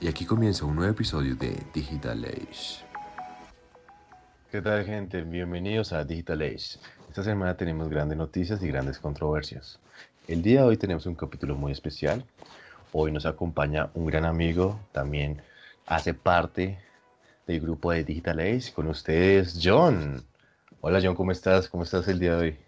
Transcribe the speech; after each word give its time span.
Y 0.00 0.08
aquí 0.08 0.24
comienza 0.24 0.64
un 0.64 0.76
nuevo 0.76 0.92
episodio 0.92 1.34
de 1.34 1.56
Digital 1.74 2.24
Age. 2.24 2.84
¿Qué 4.50 4.62
tal 4.62 4.84
gente? 4.84 5.22
Bienvenidos 5.22 5.92
a 5.92 6.04
Digital 6.04 6.40
Age. 6.42 6.78
Esta 7.08 7.22
semana 7.24 7.56
tenemos 7.56 7.88
grandes 7.88 8.16
noticias 8.16 8.62
y 8.62 8.68
grandes 8.68 8.98
controversias. 8.98 9.80
El 10.26 10.42
día 10.42 10.60
de 10.60 10.68
hoy 10.68 10.76
tenemos 10.76 11.04
un 11.06 11.14
capítulo 11.14 11.56
muy 11.56 11.72
especial. 11.72 12.24
Hoy 12.92 13.12
nos 13.12 13.26
acompaña 13.26 13.90
un 13.94 14.06
gran 14.06 14.24
amigo, 14.24 14.80
también 14.92 15.42
hace 15.86 16.14
parte 16.14 16.78
del 17.46 17.60
grupo 17.60 17.92
de 17.92 18.04
Digital 18.04 18.38
Age. 18.38 18.72
Con 18.72 18.86
ustedes, 18.88 19.58
John. 19.62 20.24
Hola 20.80 21.00
John, 21.02 21.16
¿cómo 21.16 21.32
estás? 21.32 21.68
¿Cómo 21.68 21.82
estás 21.82 22.06
el 22.08 22.18
día 22.18 22.36
de 22.36 22.42
hoy? 22.42 22.58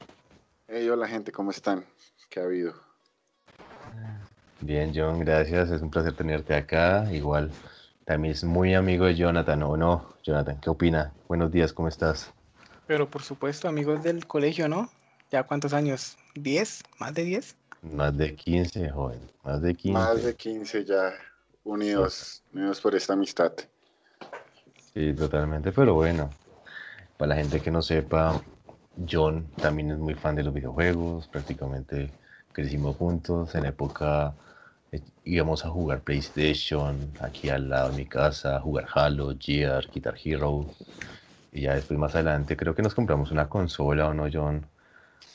Hey, 0.68 0.88
hola 0.88 1.06
gente, 1.06 1.32
¿cómo 1.32 1.52
están? 1.52 1.84
¿Qué 2.28 2.40
ha 2.40 2.44
habido? 2.44 2.74
Bien, 4.62 4.92
John, 4.94 5.20
gracias. 5.20 5.70
Es 5.70 5.80
un 5.80 5.90
placer 5.90 6.12
tenerte 6.12 6.54
acá. 6.54 7.10
Igual, 7.12 7.50
también 8.04 8.32
es 8.32 8.44
muy 8.44 8.74
amigo 8.74 9.06
de 9.06 9.14
Jonathan, 9.14 9.62
¿o 9.62 9.76
no? 9.76 10.14
Jonathan, 10.22 10.60
¿qué 10.60 10.68
opina? 10.68 11.12
Buenos 11.28 11.50
días, 11.50 11.72
¿cómo 11.72 11.88
estás? 11.88 12.30
Pero 12.86 13.08
por 13.08 13.22
supuesto, 13.22 13.68
amigos 13.68 14.02
del 14.02 14.26
colegio, 14.26 14.68
¿no? 14.68 14.90
¿Ya 15.30 15.44
cuántos 15.44 15.72
años? 15.72 16.18
¿10? 16.34 16.84
¿Más 16.98 17.14
de 17.14 17.24
10? 17.24 17.56
Más 17.82 18.16
de 18.16 18.34
15, 18.34 18.90
joven. 18.90 19.20
Más 19.44 19.62
de 19.62 19.74
15. 19.74 19.92
Más 19.94 20.24
de 20.24 20.34
15 20.34 20.84
ya 20.84 21.12
unidos, 21.64 22.42
unidos 22.52 22.80
por 22.80 22.94
esta 22.94 23.14
amistad. 23.14 23.52
Sí, 24.92 25.14
totalmente, 25.14 25.72
pero 25.72 25.94
bueno, 25.94 26.30
para 27.16 27.30
la 27.30 27.36
gente 27.36 27.60
que 27.60 27.70
no 27.70 27.80
sepa, 27.80 28.42
John 29.08 29.46
también 29.56 29.92
es 29.92 29.98
muy 29.98 30.14
fan 30.14 30.34
de 30.34 30.42
los 30.42 30.52
videojuegos, 30.52 31.28
prácticamente 31.28 32.10
crecimos 32.52 32.96
juntos 32.96 33.54
en 33.54 33.62
la 33.62 33.68
época 33.68 34.34
íbamos 35.24 35.64
a 35.64 35.68
jugar 35.68 36.02
PlayStation 36.02 37.12
aquí 37.20 37.48
al 37.48 37.68
lado 37.68 37.90
de 37.90 37.96
mi 37.96 38.06
casa, 38.06 38.60
jugar 38.60 38.86
Halo, 38.92 39.34
Gear, 39.38 39.88
Guitar 39.92 40.16
Hero. 40.22 40.66
Y 41.52 41.62
ya 41.62 41.74
después 41.74 41.98
más 41.98 42.14
adelante 42.14 42.56
creo 42.56 42.74
que 42.74 42.82
nos 42.82 42.94
compramos 42.94 43.30
una 43.30 43.48
consola 43.48 44.08
o 44.08 44.14
no, 44.14 44.28
John. 44.32 44.66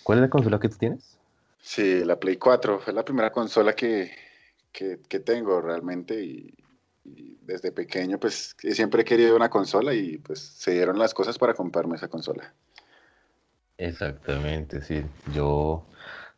¿Cuál 0.03 0.19
es 0.19 0.21
la 0.23 0.29
consola 0.29 0.59
que 0.59 0.69
tú 0.69 0.77
tienes? 0.77 1.17
Sí, 1.61 2.03
la 2.03 2.19
Play 2.19 2.37
4 2.37 2.79
fue 2.79 2.93
la 2.93 3.03
primera 3.03 3.31
consola 3.31 3.73
que, 3.73 4.11
que, 4.71 4.99
que 5.07 5.19
tengo 5.19 5.61
realmente 5.61 6.23
y, 6.23 6.53
y, 7.03 7.37
desde 7.41 7.71
pequeño 7.71 8.19
pues 8.19 8.55
siempre 8.57 9.01
he 9.01 9.05
querido 9.05 9.35
una 9.35 9.49
consola 9.49 9.93
y 9.93 10.17
pues 10.17 10.39
se 10.39 10.71
dieron 10.71 10.99
las 10.99 11.13
cosas 11.13 11.37
para 11.37 11.53
comprarme 11.53 11.95
esa 11.95 12.07
consola. 12.07 12.53
Exactamente, 13.77 14.81
sí. 14.81 15.03
Yo 15.33 15.85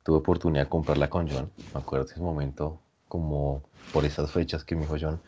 tuve 0.04 0.18
oportunidad 0.18 0.64
de 0.64 0.70
comprarla 0.70 1.10
con 1.10 1.30
John. 1.30 1.52
Me 1.74 1.82
acuerdo 1.82 2.06
de 2.06 2.14
ese 2.14 2.22
momento 2.22 2.80
como 3.08 3.64
por 3.94 4.06
esas 4.06 4.32
fechas 4.32 4.64
que 4.64 4.76
me 4.76 4.82
dijo 4.82 4.98
John, 5.00 5.22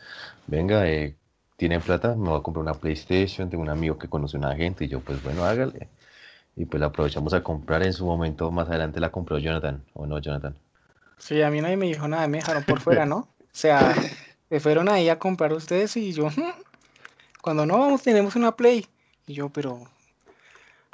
venga, 0.47 0.87
eh, 0.87 1.15
tiene 1.57 1.79
plata, 1.79 2.15
me 2.15 2.29
voy 2.29 2.39
a 2.39 2.43
comprar 2.43 2.63
una 2.63 2.73
PlayStation, 2.73 3.49
tengo 3.49 3.63
un 3.63 3.69
amigo 3.69 3.97
que 3.97 4.07
conoce 4.07 4.37
a 4.37 4.39
una 4.39 4.55
gente 4.55 4.85
y 4.85 4.87
yo 4.87 4.99
pues 5.01 5.21
bueno, 5.23 5.43
hágale. 5.43 5.89
Y 6.55 6.65
pues 6.65 6.81
la 6.81 6.87
aprovechamos 6.87 7.33
a 7.33 7.43
comprar 7.43 7.83
en 7.83 7.93
su 7.93 8.05
momento, 8.05 8.51
más 8.51 8.67
adelante 8.69 8.99
la 8.99 9.11
compró 9.11 9.37
Jonathan, 9.37 9.83
¿o 9.93 10.05
no, 10.05 10.19
Jonathan? 10.19 10.55
Sí, 11.17 11.41
a 11.41 11.49
mí 11.49 11.61
nadie 11.61 11.77
me 11.77 11.87
dijo 11.87 12.07
nada, 12.07 12.27
me 12.27 12.37
dejaron 12.37 12.63
por 12.63 12.79
fuera, 12.81 13.05
¿no? 13.05 13.17
O 13.17 13.27
sea, 13.51 13.93
se 14.49 14.59
fueron 14.59 14.89
ahí 14.89 15.09
a 15.09 15.19
comprar 15.19 15.53
ustedes 15.53 15.95
y 15.97 16.13
yo, 16.13 16.29
cuando 17.41 17.65
no 17.65 17.77
vamos 17.77 18.03
tenemos 18.03 18.35
una 18.35 18.55
Play. 18.55 18.85
Y 19.27 19.33
yo, 19.33 19.49
pero, 19.49 19.87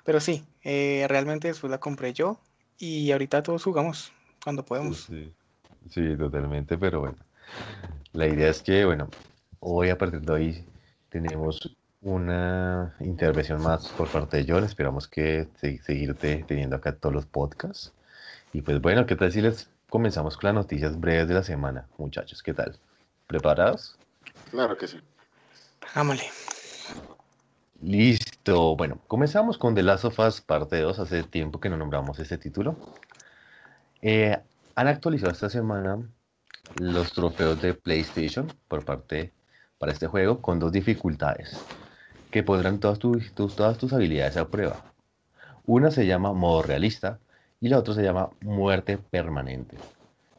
pero 0.03 0.19
sí, 0.19 0.43
eh, 0.63 1.05
realmente 1.07 1.47
después 1.47 1.71
la 1.71 1.79
compré 1.79 2.13
yo 2.13 2.39
y 2.77 3.11
ahorita 3.11 3.43
todos 3.43 3.63
jugamos 3.63 4.11
cuando 4.43 4.65
podemos. 4.65 5.05
Sí. 5.05 5.13
Sí, 5.13 5.33
totalmente, 5.93 6.77
pero 6.77 7.01
bueno. 7.01 7.17
La 8.13 8.27
idea 8.27 8.49
es 8.49 8.61
que, 8.61 8.85
bueno, 8.85 9.09
hoy 9.59 9.89
a 9.89 9.97
partir 9.97 10.21
de 10.21 10.33
hoy 10.33 10.65
tenemos 11.09 11.75
una 12.01 12.95
intervención 12.99 13.61
más 13.61 13.87
por 13.89 14.07
parte 14.07 14.37
de 14.37 14.45
John. 14.47 14.63
Esperamos 14.63 15.07
que 15.07 15.47
se, 15.59 15.81
seguirte 15.81 16.45
teniendo 16.47 16.75
acá 16.75 16.95
todos 16.95 17.13
los 17.13 17.25
podcasts. 17.25 17.93
Y 18.53 18.61
pues 18.61 18.79
bueno, 18.81 19.05
¿qué 19.05 19.15
tal 19.15 19.31
si 19.31 19.41
les 19.41 19.69
comenzamos 19.89 20.37
con 20.37 20.49
las 20.49 20.55
noticias 20.55 20.99
breves 20.99 21.27
de 21.27 21.33
la 21.33 21.43
semana, 21.43 21.87
muchachos? 21.97 22.41
¿Qué 22.41 22.53
tal? 22.53 22.77
¿Preparados? 23.27 23.97
Claro 24.51 24.77
que 24.77 24.87
sí. 24.87 24.99
Ámale. 25.93 26.23
Listo. 27.81 28.75
Bueno, 28.75 28.99
comenzamos 29.07 29.57
con 29.57 29.75
The 29.75 29.83
Last 29.83 30.05
of 30.05 30.19
Us 30.19 30.41
parte 30.41 30.79
2. 30.79 30.99
Hace 30.99 31.23
tiempo 31.23 31.59
que 31.59 31.69
no 31.69 31.77
nombramos 31.77 32.19
este 32.19 32.37
título. 32.37 32.77
Eh, 34.01 34.37
han 34.75 34.87
actualizado 34.87 35.31
esta 35.31 35.49
semana 35.49 35.99
los 36.79 37.13
trofeos 37.13 37.61
de 37.61 37.73
PlayStation 37.73 38.51
por 38.67 38.83
parte 38.83 39.31
para 39.77 39.93
este 39.93 40.07
juego 40.07 40.41
con 40.41 40.59
dos 40.59 40.71
dificultades 40.71 41.57
que 42.29 42.43
pondrán 42.43 42.79
todas, 42.79 42.99
tu, 42.99 43.19
tus, 43.33 43.55
todas 43.55 43.77
tus 43.77 43.93
habilidades 43.93 44.35
a 44.35 44.47
prueba. 44.49 44.93
Una 45.65 45.91
se 45.91 46.05
llama 46.05 46.33
modo 46.33 46.61
realista 46.63 47.19
y 47.61 47.69
la 47.69 47.79
otra 47.79 47.93
se 47.93 48.03
llama 48.03 48.29
muerte 48.41 48.97
permanente. 48.97 49.77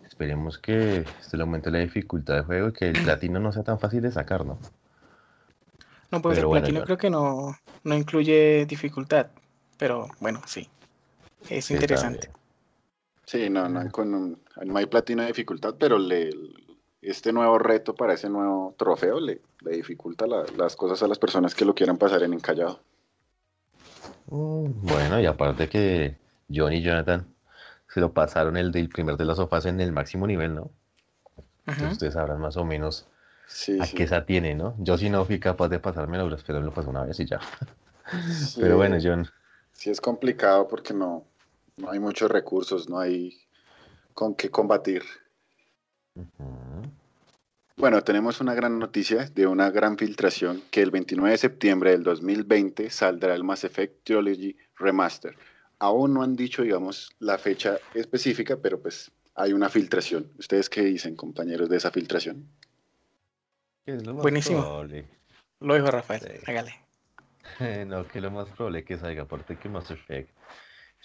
Esperemos 0.06 0.58
que 0.58 0.98
esto 0.98 1.36
le 1.36 1.42
aumente 1.42 1.70
la 1.70 1.78
dificultad 1.78 2.34
del 2.34 2.44
juego 2.44 2.68
y 2.68 2.72
que 2.72 2.90
el 2.90 3.02
platino 3.02 3.40
no 3.40 3.52
sea 3.52 3.62
tan 3.62 3.78
fácil 3.78 4.02
de 4.02 4.12
sacar, 4.12 4.44
¿no? 4.44 4.58
No, 6.10 6.22
pues 6.22 6.36
pero 6.38 6.52
el 6.54 6.60
platino 6.60 6.84
creo 6.84 6.98
que 6.98 7.10
no, 7.10 7.58
no 7.84 7.94
incluye 7.94 8.66
dificultad, 8.66 9.28
pero 9.78 10.08
bueno, 10.20 10.42
sí. 10.46 10.68
Es 11.48 11.66
sí, 11.66 11.74
interesante. 11.74 12.28
También. 12.28 12.45
Sí, 13.26 13.50
no, 13.50 13.68
no, 13.68 13.90
con, 13.90 14.38
no 14.64 14.78
hay 14.78 14.86
platino 14.86 15.22
de 15.22 15.28
dificultad, 15.28 15.74
pero 15.78 15.98
le, 15.98 16.30
este 17.02 17.32
nuevo 17.32 17.58
reto 17.58 17.94
para 17.94 18.14
ese 18.14 18.30
nuevo 18.30 18.74
trofeo 18.78 19.18
le, 19.18 19.40
le 19.62 19.76
dificulta 19.76 20.26
la, 20.26 20.44
las 20.56 20.76
cosas 20.76 21.02
a 21.02 21.08
las 21.08 21.18
personas 21.18 21.54
que 21.54 21.64
lo 21.64 21.74
quieran 21.74 21.98
pasar 21.98 22.22
en 22.22 22.34
encallado. 22.34 22.80
Mm, 24.26 24.86
bueno, 24.86 25.20
y 25.20 25.26
aparte 25.26 25.68
que 25.68 26.16
John 26.52 26.72
y 26.72 26.82
Jonathan 26.82 27.26
se 27.88 28.00
lo 28.00 28.12
pasaron 28.12 28.56
el 28.56 28.70
del 28.70 28.88
primer 28.88 29.16
de 29.16 29.24
las 29.24 29.38
sofás 29.38 29.66
en 29.66 29.80
el 29.80 29.92
máximo 29.92 30.26
nivel, 30.26 30.54
¿no? 30.54 30.70
Entonces 31.66 31.92
ustedes 31.92 32.14
sabrán 32.14 32.40
más 32.40 32.56
o 32.56 32.64
menos 32.64 33.08
sí, 33.48 33.78
a 33.80 33.86
sí. 33.86 33.96
qué 33.96 34.04
esa 34.04 34.24
tiene, 34.24 34.54
¿no? 34.54 34.76
Yo 34.78 34.96
sí 34.98 35.10
no 35.10 35.24
fui 35.24 35.40
capaz 35.40 35.68
de 35.68 35.80
pasarme 35.80 36.16
la 36.16 36.36
pero 36.46 36.60
me 36.60 36.66
lo 36.66 36.72
pasó 36.72 36.90
una 36.90 37.04
vez 37.04 37.18
y 37.20 37.26
ya. 37.26 37.40
Sí. 38.28 38.60
Pero 38.60 38.76
bueno, 38.76 38.98
John. 39.02 39.26
Sí 39.72 39.90
es 39.90 40.00
complicado 40.00 40.68
porque 40.68 40.94
no, 40.94 41.24
no 41.76 41.90
hay 41.90 41.98
muchos 41.98 42.30
recursos, 42.30 42.88
no 42.88 42.98
hay 42.98 43.38
con 44.14 44.34
qué 44.34 44.50
combatir. 44.50 45.02
Uh 46.14 46.22
-huh. 46.38 46.90
Bueno, 47.76 48.02
tenemos 48.02 48.40
una 48.40 48.54
gran 48.54 48.78
noticia 48.78 49.26
de 49.26 49.46
una 49.46 49.70
gran 49.70 49.98
filtración 49.98 50.62
que 50.70 50.80
el 50.80 50.90
29 50.90 51.32
de 51.32 51.38
septiembre 51.38 51.90
del 51.90 52.02
2020 52.02 52.88
saldrá 52.88 53.34
el 53.34 53.44
Mass 53.44 53.64
Effect 53.64 54.04
Trilogy 54.04 54.56
Remaster. 54.76 55.36
Aún 55.78 56.14
no 56.14 56.22
han 56.22 56.36
dicho, 56.36 56.62
digamos, 56.62 57.10
la 57.18 57.36
fecha 57.36 57.76
específica, 57.92 58.56
pero 58.56 58.80
pues 58.80 59.12
hay 59.34 59.52
una 59.52 59.68
filtración. 59.68 60.32
¿Ustedes 60.38 60.70
qué 60.70 60.80
dicen, 60.80 61.16
compañeros, 61.16 61.68
de 61.68 61.76
esa 61.76 61.90
filtración? 61.90 62.48
Es 63.84 64.06
lo 64.06 64.14
Buenísimo. 64.14 64.62
Probable. 64.62 65.06
Lo 65.60 65.74
dijo 65.74 65.90
Rafael, 65.90 66.22
sí. 66.22 66.50
hágale. 66.50 66.74
no, 67.86 68.08
que 68.08 68.22
lo 68.22 68.30
más 68.30 68.48
probable 68.48 68.84
que 68.84 68.96
salga, 68.96 69.24
aparte 69.24 69.58
que 69.58 69.68
Mass 69.68 69.90
Effect 69.90 70.30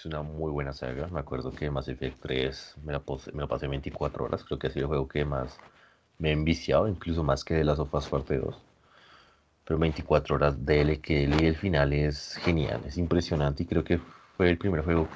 es 0.02 0.06
una 0.08 0.24
muy 0.24 0.52
buena 0.52 0.74
saga. 0.74 1.08
Me 1.08 1.20
acuerdo 1.20 1.52
que 1.52 1.70
Mass 1.70 1.88
Effect 1.88 2.20
3 2.22 2.76
me 2.84 2.92
la, 2.92 3.00
pose, 3.00 3.32
me 3.34 3.42
la 3.42 3.48
pasé 3.48 3.68
24 3.68 4.26
horas. 4.26 4.44
Creo 4.44 4.58
que 4.58 4.66
ha 4.66 4.72
sido 4.72 4.86
el 4.86 4.88
juego 4.88 5.08
que 5.08 5.26
más 5.26 5.60
me 6.18 6.30
he 6.30 6.32
enviciado, 6.32 6.88
incluso 6.88 7.24
más 7.24 7.44
que 7.44 7.54
de 7.54 7.64
las 7.64 7.78
sofás 7.78 8.08
parte 8.08 8.38
2. 8.40 8.58
Pero 9.64 9.78
24 9.78 10.36
horas 10.36 10.66
de 10.66 11.00
que 11.00 11.24
y 11.24 11.46
el 11.46 11.56
final 11.56 11.94
es 11.94 12.36
genial, 12.38 12.82
es 12.88 12.98
impresionante 12.98 13.62
y 13.62 13.66
creo 13.68 13.84
que 13.84 14.00
fue 14.38 14.50
el 14.50 14.58
primer 14.58 14.84
juego 14.84 15.08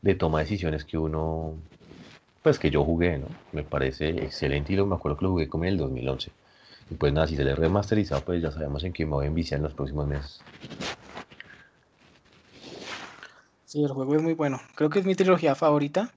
de 0.00 0.14
toma 0.14 0.38
de 0.38 0.44
decisiones 0.44 0.86
que 0.86 0.96
uno, 0.96 1.54
pues 2.42 2.58
que 2.58 2.70
yo 2.70 2.84
jugué, 2.84 3.18
¿no? 3.18 3.26
Me 3.52 3.64
parece 3.64 4.08
excelente 4.08 4.72
y 4.72 4.76
lo, 4.76 4.86
me 4.86 4.94
acuerdo 4.94 5.18
que 5.18 5.24
lo 5.26 5.30
jugué 5.32 5.48
como 5.48 5.64
en 5.64 5.72
el 5.72 5.76
2011. 5.76 6.32
Y 6.90 6.94
pues 6.94 7.12
nada, 7.12 7.26
si 7.26 7.36
se 7.36 7.44
le 7.44 7.54
remasterizado, 7.54 8.22
pues 8.22 8.40
ya 8.42 8.50
sabemos 8.50 8.82
en 8.82 8.94
qué 8.94 9.04
me 9.04 9.12
voy 9.12 9.26
a 9.26 9.28
enviciar 9.28 9.58
en 9.58 9.64
los 9.64 9.74
próximos 9.74 10.06
meses. 10.06 10.40
Sí, 13.72 13.82
el 13.82 13.90
juego 13.90 14.14
es 14.16 14.22
muy 14.22 14.34
bueno. 14.34 14.60
Creo 14.74 14.90
que 14.90 14.98
es 14.98 15.06
mi 15.06 15.14
trilogía 15.14 15.54
favorita. 15.54 16.12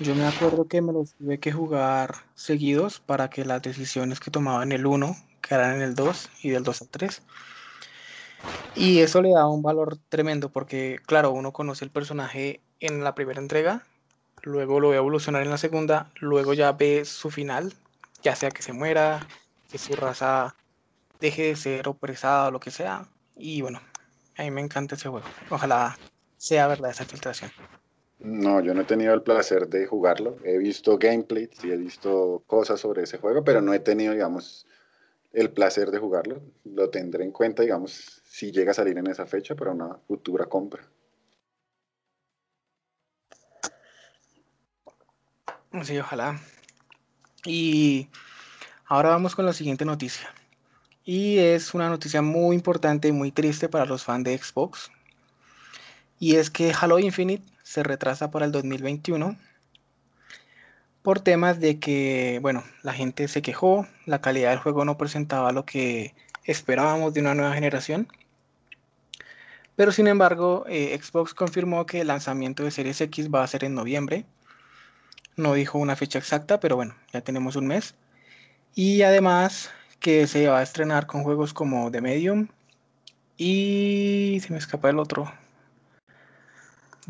Yo 0.00 0.16
me 0.16 0.26
acuerdo 0.26 0.66
que 0.66 0.82
me 0.82 0.92
los 0.92 1.14
tuve 1.14 1.38
que 1.38 1.52
jugar 1.52 2.12
seguidos 2.34 2.98
para 2.98 3.30
que 3.30 3.44
las 3.44 3.62
decisiones 3.62 4.18
que 4.18 4.32
tomaba 4.32 4.64
en 4.64 4.72
el 4.72 4.84
1 4.84 5.14
quedaran 5.42 5.76
en 5.76 5.82
el 5.82 5.94
2 5.94 6.28
y 6.42 6.50
del 6.50 6.64
2 6.64 6.82
al 6.82 6.88
3. 6.88 7.22
Y 8.74 8.98
eso 8.98 9.22
le 9.22 9.30
da 9.30 9.46
un 9.46 9.62
valor 9.62 9.96
tremendo 10.08 10.48
porque, 10.48 10.98
claro, 11.06 11.30
uno 11.30 11.52
conoce 11.52 11.84
el 11.84 11.92
personaje 11.92 12.60
en 12.80 13.04
la 13.04 13.14
primera 13.14 13.40
entrega, 13.40 13.86
luego 14.42 14.80
lo 14.80 14.88
ve 14.88 14.96
evolucionar 14.96 15.42
en 15.42 15.50
la 15.50 15.56
segunda, 15.56 16.10
luego 16.18 16.52
ya 16.52 16.72
ve 16.72 17.04
su 17.04 17.30
final, 17.30 17.74
ya 18.24 18.34
sea 18.34 18.50
que 18.50 18.62
se 18.62 18.72
muera, 18.72 19.24
que 19.70 19.78
su 19.78 19.94
raza 19.94 20.56
deje 21.20 21.42
de 21.44 21.54
ser 21.54 21.86
opresada 21.86 22.48
o 22.48 22.50
lo 22.50 22.58
que 22.58 22.72
sea. 22.72 23.06
Y 23.36 23.62
bueno, 23.62 23.80
a 24.36 24.42
mí 24.42 24.50
me 24.50 24.62
encanta 24.62 24.96
ese 24.96 25.08
juego. 25.08 25.26
Ojalá 25.48 25.96
sea 26.40 26.66
verdad 26.66 26.90
esa 26.90 27.04
filtración. 27.04 27.50
No, 28.18 28.62
yo 28.62 28.72
no 28.72 28.80
he 28.80 28.84
tenido 28.84 29.12
el 29.12 29.22
placer 29.22 29.68
de 29.68 29.86
jugarlo. 29.86 30.38
He 30.42 30.56
visto 30.56 30.96
gameplay 30.96 31.50
y 31.62 31.70
he 31.70 31.76
visto 31.76 32.42
cosas 32.46 32.80
sobre 32.80 33.02
ese 33.02 33.18
juego, 33.18 33.44
pero 33.44 33.60
no 33.60 33.74
he 33.74 33.78
tenido, 33.78 34.14
digamos, 34.14 34.66
el 35.34 35.50
placer 35.50 35.90
de 35.90 35.98
jugarlo. 35.98 36.40
Lo 36.64 36.88
tendré 36.88 37.24
en 37.24 37.32
cuenta, 37.32 37.62
digamos, 37.62 38.22
si 38.24 38.52
llega 38.52 38.70
a 38.70 38.74
salir 38.74 38.96
en 38.96 39.06
esa 39.08 39.26
fecha 39.26 39.54
para 39.54 39.72
una 39.72 39.96
futura 40.08 40.46
compra. 40.46 40.82
Sí, 45.82 45.98
ojalá. 45.98 46.40
Y 47.44 48.08
ahora 48.86 49.10
vamos 49.10 49.34
con 49.36 49.44
la 49.44 49.52
siguiente 49.52 49.84
noticia. 49.84 50.34
Y 51.04 51.38
es 51.38 51.74
una 51.74 51.90
noticia 51.90 52.22
muy 52.22 52.56
importante 52.56 53.08
y 53.08 53.12
muy 53.12 53.30
triste 53.30 53.68
para 53.68 53.84
los 53.84 54.04
fans 54.04 54.24
de 54.24 54.38
Xbox. 54.38 54.90
Y 56.20 56.36
es 56.36 56.50
que 56.50 56.72
Halo 56.78 56.98
Infinite 57.00 57.42
se 57.64 57.82
retrasa 57.82 58.30
para 58.30 58.44
el 58.44 58.52
2021 58.52 59.36
por 61.02 61.20
temas 61.20 61.60
de 61.60 61.78
que, 61.78 62.38
bueno, 62.42 62.62
la 62.82 62.92
gente 62.92 63.26
se 63.26 63.40
quejó, 63.40 63.86
la 64.04 64.20
calidad 64.20 64.50
del 64.50 64.58
juego 64.58 64.84
no 64.84 64.98
presentaba 64.98 65.50
lo 65.50 65.64
que 65.64 66.14
esperábamos 66.44 67.14
de 67.14 67.20
una 67.20 67.34
nueva 67.34 67.54
generación. 67.54 68.06
Pero 69.76 69.92
sin 69.92 70.08
embargo, 70.08 70.66
eh, 70.68 70.98
Xbox 71.02 71.32
confirmó 71.32 71.86
que 71.86 72.02
el 72.02 72.08
lanzamiento 72.08 72.64
de 72.64 72.70
Series 72.70 73.00
X 73.00 73.30
va 73.34 73.42
a 73.42 73.46
ser 73.46 73.64
en 73.64 73.74
noviembre. 73.74 74.26
No 75.36 75.54
dijo 75.54 75.78
una 75.78 75.96
fecha 75.96 76.18
exacta, 76.18 76.60
pero 76.60 76.76
bueno, 76.76 76.94
ya 77.14 77.22
tenemos 77.22 77.56
un 77.56 77.66
mes. 77.66 77.94
Y 78.74 79.02
además 79.02 79.70
que 80.00 80.26
se 80.26 80.48
va 80.48 80.58
a 80.58 80.62
estrenar 80.62 81.06
con 81.06 81.22
juegos 81.22 81.54
como 81.54 81.90
The 81.90 82.02
Medium 82.02 82.48
y 83.38 84.38
se 84.42 84.52
me 84.52 84.58
escapa 84.58 84.90
el 84.90 84.98
otro, 84.98 85.32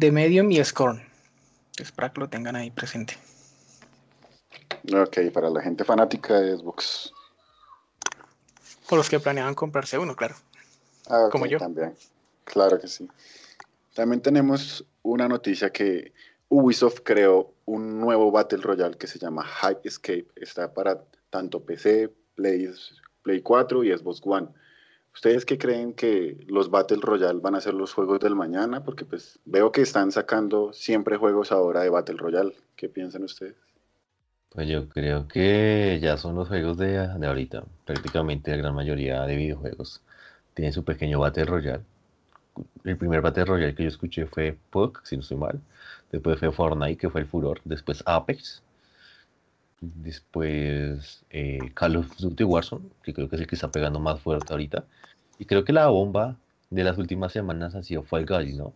de 0.00 0.10
Medium 0.10 0.50
y 0.50 0.64
Scorn. 0.64 1.02
Entonces, 1.72 1.92
para 1.92 2.10
que 2.10 2.20
lo 2.20 2.28
tengan 2.30 2.56
ahí 2.56 2.70
presente. 2.70 3.18
Ok, 4.94 5.18
para 5.32 5.50
la 5.50 5.60
gente 5.60 5.84
fanática 5.84 6.40
de 6.40 6.56
Xbox. 6.56 7.12
O 8.88 8.96
los 8.96 9.10
que 9.10 9.20
planeaban 9.20 9.54
comprarse 9.54 9.98
uno, 9.98 10.16
claro. 10.16 10.36
Ah, 11.10 11.28
Como 11.30 11.44
yo. 11.44 11.58
También. 11.58 11.94
Claro 12.44 12.80
que 12.80 12.88
sí. 12.88 13.06
También 13.94 14.22
tenemos 14.22 14.86
una 15.02 15.28
noticia 15.28 15.70
que 15.70 16.14
Ubisoft 16.48 17.00
creó 17.04 17.52
un 17.66 18.00
nuevo 18.00 18.30
Battle 18.30 18.62
Royale 18.62 18.96
que 18.96 19.06
se 19.06 19.18
llama 19.18 19.44
Hype 19.44 19.86
Escape. 19.86 20.28
Está 20.34 20.72
para 20.72 21.04
tanto 21.28 21.62
PC, 21.62 22.10
Play, 22.36 22.72
Play 23.22 23.42
4 23.42 23.84
y 23.84 23.98
Xbox 23.98 24.22
One. 24.24 24.48
¿Ustedes 25.14 25.44
qué 25.44 25.58
creen 25.58 25.92
que 25.92 26.44
los 26.46 26.70
Battle 26.70 27.00
Royale 27.00 27.40
van 27.40 27.54
a 27.54 27.60
ser 27.60 27.74
los 27.74 27.92
juegos 27.92 28.20
del 28.20 28.36
mañana? 28.36 28.84
Porque 28.84 29.04
pues 29.04 29.38
veo 29.44 29.72
que 29.72 29.82
están 29.82 30.12
sacando 30.12 30.72
siempre 30.72 31.16
juegos 31.16 31.52
ahora 31.52 31.82
de 31.82 31.90
Battle 31.90 32.16
Royale. 32.16 32.54
¿Qué 32.76 32.88
piensan 32.88 33.24
ustedes? 33.24 33.56
Pues 34.50 34.68
yo 34.68 34.88
creo 34.88 35.28
que 35.28 35.98
ya 36.02 36.16
son 36.16 36.34
los 36.36 36.48
juegos 36.48 36.76
de, 36.78 37.06
de 37.06 37.26
ahorita. 37.26 37.64
Prácticamente 37.84 38.50
la 38.50 38.56
gran 38.56 38.74
mayoría 38.74 39.22
de 39.22 39.36
videojuegos 39.36 40.00
tienen 40.54 40.72
su 40.72 40.84
pequeño 40.84 41.20
Battle 41.20 41.44
Royale. 41.44 41.84
El 42.84 42.96
primer 42.96 43.20
Battle 43.20 43.44
Royale 43.44 43.74
que 43.74 43.84
yo 43.84 43.88
escuché 43.88 44.26
fue 44.26 44.56
PUC, 44.70 45.04
si 45.04 45.16
no 45.16 45.22
estoy 45.22 45.36
mal. 45.36 45.60
Después 46.10 46.38
fue 46.38 46.50
Fortnite, 46.50 46.96
que 46.96 47.10
fue 47.10 47.20
el 47.20 47.26
furor. 47.26 47.60
Después 47.64 48.02
Apex. 48.06 48.62
Después 49.80 51.24
eh, 51.30 51.72
Call 51.74 51.96
of 51.96 52.16
Duty 52.18 52.44
Warzone, 52.44 52.90
que 53.02 53.14
creo 53.14 53.28
que 53.28 53.36
es 53.36 53.42
el 53.42 53.48
que 53.48 53.54
está 53.54 53.70
pegando 53.70 53.98
más 53.98 54.20
fuerte 54.20 54.52
ahorita. 54.52 54.84
Y 55.38 55.46
creo 55.46 55.64
que 55.64 55.72
la 55.72 55.88
bomba 55.88 56.36
de 56.68 56.84
las 56.84 56.98
últimas 56.98 57.32
semanas 57.32 57.74
ha 57.74 57.82
sido 57.82 58.02
Fall 58.02 58.26
Guys, 58.26 58.56
¿no? 58.56 58.74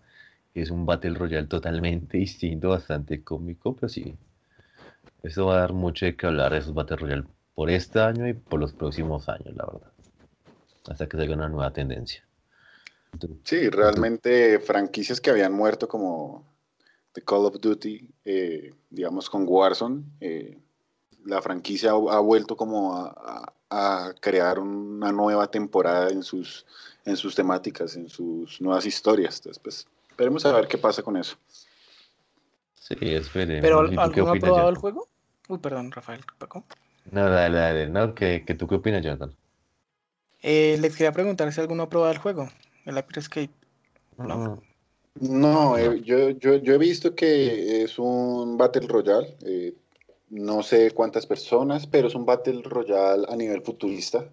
Es 0.54 0.70
un 0.70 0.86
Battle 0.86 1.14
Royale 1.14 1.46
totalmente 1.46 2.16
distinto, 2.18 2.70
bastante 2.70 3.22
cómico, 3.22 3.74
pero 3.74 3.88
sí. 3.88 4.16
Eso 5.22 5.46
va 5.46 5.56
a 5.56 5.60
dar 5.60 5.72
mucho 5.72 6.06
de 6.06 6.16
que 6.16 6.26
hablar 6.26 6.52
de 6.52 6.58
esos 6.58 6.74
Battle 6.74 6.96
Royale 6.96 7.24
por 7.54 7.70
este 7.70 8.00
año 8.00 8.26
y 8.26 8.34
por 8.34 8.60
los 8.60 8.72
próximos 8.72 9.28
años, 9.28 9.54
la 9.54 9.66
verdad. 9.66 9.92
Hasta 10.88 11.08
que 11.08 11.16
salga 11.16 11.34
una 11.34 11.48
nueva 11.48 11.72
tendencia. 11.72 12.24
sí, 13.44 13.68
realmente 13.70 14.58
franquicias 14.58 15.20
que 15.20 15.30
habían 15.30 15.52
muerto 15.52 15.88
como 15.88 16.44
The 17.12 17.22
Call 17.22 17.46
of 17.46 17.60
Duty, 17.60 18.10
eh, 18.24 18.74
digamos 18.90 19.30
con 19.30 19.44
Warzone, 19.46 20.02
eh, 20.20 20.58
la 21.24 21.42
franquicia 21.42 21.90
ha, 21.90 22.20
vuelto 22.20 22.56
como 22.56 22.94
a, 22.96 24.14
crear 24.20 24.60
una 24.60 25.10
nueva 25.10 25.50
temporada 25.50 26.10
en 26.10 26.22
sus, 26.22 26.64
en 27.04 27.16
sus 27.16 27.34
temáticas, 27.34 27.96
en 27.96 28.08
sus 28.08 28.60
nuevas 28.60 28.86
historias. 28.86 29.38
Entonces, 29.38 29.60
pues, 29.62 29.86
esperemos 30.10 30.44
a 30.46 30.52
ver 30.52 30.68
qué 30.68 30.78
pasa 30.78 31.02
con 31.02 31.16
eso. 31.16 31.36
Sí, 32.74 32.96
esperemos. 33.00 33.62
¿Pero 33.62 33.80
alguno 34.00 34.30
ha 34.30 34.34
probado 34.36 34.68
el 34.68 34.76
juego? 34.76 35.08
Uy, 35.48 35.58
perdón, 35.58 35.90
Rafael, 35.90 36.20
Paco. 36.38 36.64
No, 37.10 37.28
dale, 37.28 37.58
dale, 37.58 37.86
no, 37.88 38.14
¿qué, 38.14 38.44
tú 38.58 38.66
qué 38.66 38.76
opinas, 38.76 39.02
Jonathan? 39.02 39.34
Eh, 40.42 40.76
les 40.80 40.96
quería 40.96 41.12
preguntar 41.12 41.52
si 41.52 41.60
alguno 41.60 41.84
ha 41.84 41.88
probado 41.88 42.12
el 42.12 42.18
juego, 42.18 42.48
el 42.84 42.96
Hyper 42.96 43.18
Escape. 43.18 43.50
No, 44.16 44.62
no 45.20 45.78
eh, 45.78 46.00
yo, 46.02 46.30
yo, 46.30 46.56
yo, 46.56 46.74
he 46.74 46.78
visto 46.78 47.14
que 47.14 47.82
es 47.82 47.98
un 47.98 48.56
Battle 48.56 48.86
Royale. 48.86 49.36
Eh, 49.44 49.74
no 50.30 50.62
sé 50.62 50.90
cuántas 50.92 51.26
personas, 51.26 51.86
pero 51.86 52.08
es 52.08 52.14
un 52.14 52.26
Battle 52.26 52.62
Royale 52.62 53.26
a 53.28 53.36
nivel 53.36 53.62
futurista. 53.62 54.28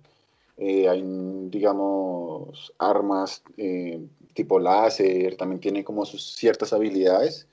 Eh, 0.58 0.88
hay, 0.88 1.04
digamos, 1.50 2.74
armas 2.78 3.44
eh, 3.58 4.00
tipo 4.34 4.60
láser, 4.60 5.36
también 5.36 5.60
tiene 5.60 5.84
como 5.84 6.06
sus 6.06 6.36
ciertas 6.36 6.74
habilidades, 6.74 7.48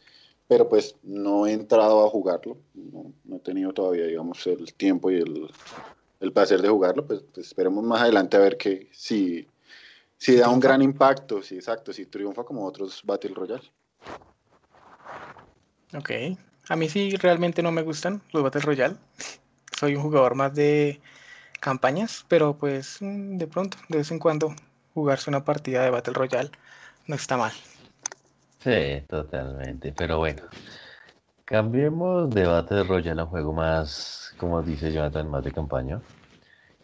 pero 0.46 0.68
pues 0.68 0.96
no 1.02 1.46
he 1.46 1.52
entrado 1.52 2.04
a 2.04 2.10
jugarlo, 2.10 2.58
no, 2.74 3.12
he 3.36 3.38
tenido 3.40 3.72
todavía, 3.72 4.06
digamos, 4.06 4.46
el 4.46 4.72
tiempo 4.74 5.10
y 5.10 5.16
el, 5.16 5.50
el 6.20 6.32
placer 6.32 6.62
de 6.62 6.68
jugarlo, 6.68 7.06
pues, 7.06 7.22
pues, 7.32 7.46
esperemos 7.46 7.84
más 7.84 8.02
adelante 8.02 8.36
a 8.36 8.40
ver 8.40 8.56
que 8.56 8.88
si, 8.92 9.46
si 10.16 10.36
da 10.36 10.48
un 10.48 10.60
gran 10.60 10.82
impacto, 10.82 11.42
si 11.42 11.56
exacto, 11.56 11.92
si 11.92 12.06
triunfa 12.06 12.44
como 12.44 12.64
otros 12.64 13.02
Battle 13.04 13.34
Royale. 13.34 13.70
Ok, 15.94 16.10
a 16.68 16.76
mí 16.76 16.88
sí 16.88 17.16
realmente 17.16 17.62
no 17.62 17.72
me 17.72 17.82
gustan 17.82 18.22
los 18.32 18.42
Battle 18.42 18.60
Royale. 18.60 18.96
Soy 19.78 19.96
un 19.96 20.02
jugador 20.02 20.34
más 20.34 20.54
de 20.54 21.00
campañas, 21.60 22.24
pero 22.28 22.56
pues 22.56 22.98
mm, 23.00 23.36
de 23.36 23.46
pronto, 23.46 23.78
de 23.88 23.98
vez 23.98 24.10
en 24.10 24.18
cuando, 24.18 24.54
jugarse 24.94 25.30
una 25.30 25.44
partida 25.44 25.82
de 25.82 25.90
Battle 25.90 26.14
Royale 26.14 26.50
no 27.06 27.14
está 27.14 27.36
mal. 27.36 27.52
Sí, 28.58 29.02
totalmente. 29.08 29.92
Pero 29.96 30.18
bueno, 30.18 30.42
cambiemos 31.44 32.30
de 32.30 32.46
Battle 32.46 32.84
Royale 32.84 33.20
a 33.20 33.24
un 33.24 33.30
juego 33.30 33.52
más, 33.52 34.34
como 34.36 34.62
dice 34.62 34.92
Jonathan, 34.92 35.30
más 35.30 35.44
de 35.44 35.52
campaña. 35.52 36.00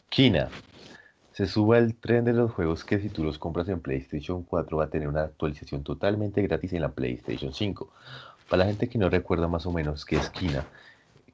Kina. 0.08 0.48
Se 1.32 1.46
sube 1.46 1.78
al 1.78 1.96
tren 1.96 2.24
de 2.24 2.32
los 2.32 2.52
juegos 2.52 2.84
que 2.84 3.00
si 3.00 3.08
tú 3.08 3.24
los 3.24 3.40
compras 3.40 3.68
en 3.68 3.80
PlayStation 3.80 4.44
4 4.44 4.76
va 4.76 4.84
a 4.84 4.88
tener 4.88 5.08
una 5.08 5.22
actualización 5.24 5.82
totalmente 5.82 6.40
gratis 6.42 6.72
en 6.74 6.82
la 6.82 6.92
PlayStation 6.92 7.52
5. 7.52 7.90
Para 8.48 8.64
la 8.64 8.70
gente 8.70 8.88
que 8.88 8.98
no 8.98 9.08
recuerda 9.08 9.48
más 9.48 9.66
o 9.66 9.72
menos 9.72 10.04
qué 10.04 10.16
es 10.16 10.30
Kina, 10.30 10.66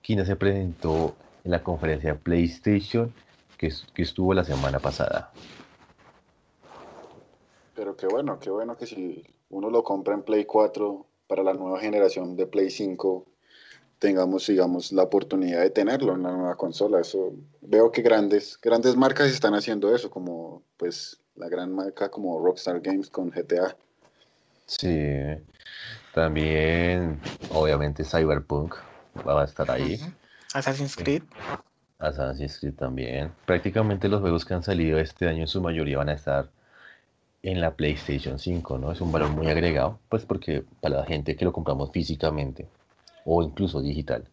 Kina 0.02 0.25
se 0.25 0.37
presentó 0.37 1.14
en 1.45 1.50
la 1.50 1.62
conferencia 1.62 2.14
PlayStation 2.17 3.12
que, 3.59 3.73
que 3.95 4.02
estuvo 4.02 4.33
la 4.35 4.45
semana 4.45 4.79
pasada. 4.79 5.33
Pero 7.75 7.97
qué 7.97 8.07
bueno, 8.07 8.38
qué 8.38 8.50
bueno 8.50 8.76
que 8.76 8.87
si 8.87 9.25
uno 9.50 9.71
lo 9.71 9.83
compra 9.83 10.14
en 10.14 10.23
Play 10.23 10.45
4 10.45 11.07
para 11.26 11.43
la 11.43 11.55
nueva 11.55 11.81
generación 11.81 12.37
de 12.37 12.47
Play 12.47 12.71
5, 12.71 13.26
tengamos, 13.99 14.47
digamos, 14.47 14.93
la 14.93 15.05
oportunidad 15.05 15.61
de 15.61 15.71
tenerlo 15.71 16.14
en 16.14 16.23
la 16.23 16.33
nueva 16.33 16.57
consola. 16.57 17.00
Eso 17.00 17.33
veo 17.61 17.93
que 17.93 18.02
grandes, 18.02 18.59
grandes 18.61 18.97
marcas 18.97 19.31
están 19.31 19.55
haciendo 19.55 19.95
eso, 19.95 20.11
como 20.11 20.62
pues 20.76 21.21
la 21.37 21.49
gran 21.49 21.73
marca 21.73 22.11
como 22.11 22.38
Rockstar 22.45 22.81
Games 22.81 23.11
con 23.11 23.31
GTA. 23.31 23.76
Sí, 24.67 24.88
también, 26.14 27.21
obviamente, 27.50 28.05
Cyberpunk 28.05 28.75
va 29.26 29.43
a 29.43 29.45
estar 29.45 29.71
ahí. 29.71 30.00
Assassin's 30.55 30.97
Creed. 30.97 31.23
Assassin's 31.99 32.59
Creed 32.59 32.75
también. 32.75 33.33
Prácticamente 33.47 34.09
los 34.09 34.21
juegos 34.21 34.45
que 34.45 34.55
han 34.55 34.62
salido 34.62 34.99
este 34.99 35.29
año 35.29 35.43
en 35.43 35.49
su 35.49 35.61
mayoría 35.61 35.99
van 35.99 36.09
a 36.09 36.14
estar 36.14 36.49
en 37.43 37.61
la 37.61 37.75
PlayStation 37.75 38.38
5, 38.38 38.79
¿no? 38.79 38.93
Es 38.93 39.00
un 39.00 39.12
valor 39.12 39.31
muy 39.31 39.49
agregado, 39.49 39.99
pues 40.09 40.25
porque 40.25 40.64
para 40.81 40.99
la 40.99 41.07
gente 41.07 41.37
que 41.37 41.45
lo 41.45 41.52
compramos 41.52 41.90
físicamente 41.93 42.67
o 43.25 43.43
incluso 43.43 43.81
digital, 43.81 44.25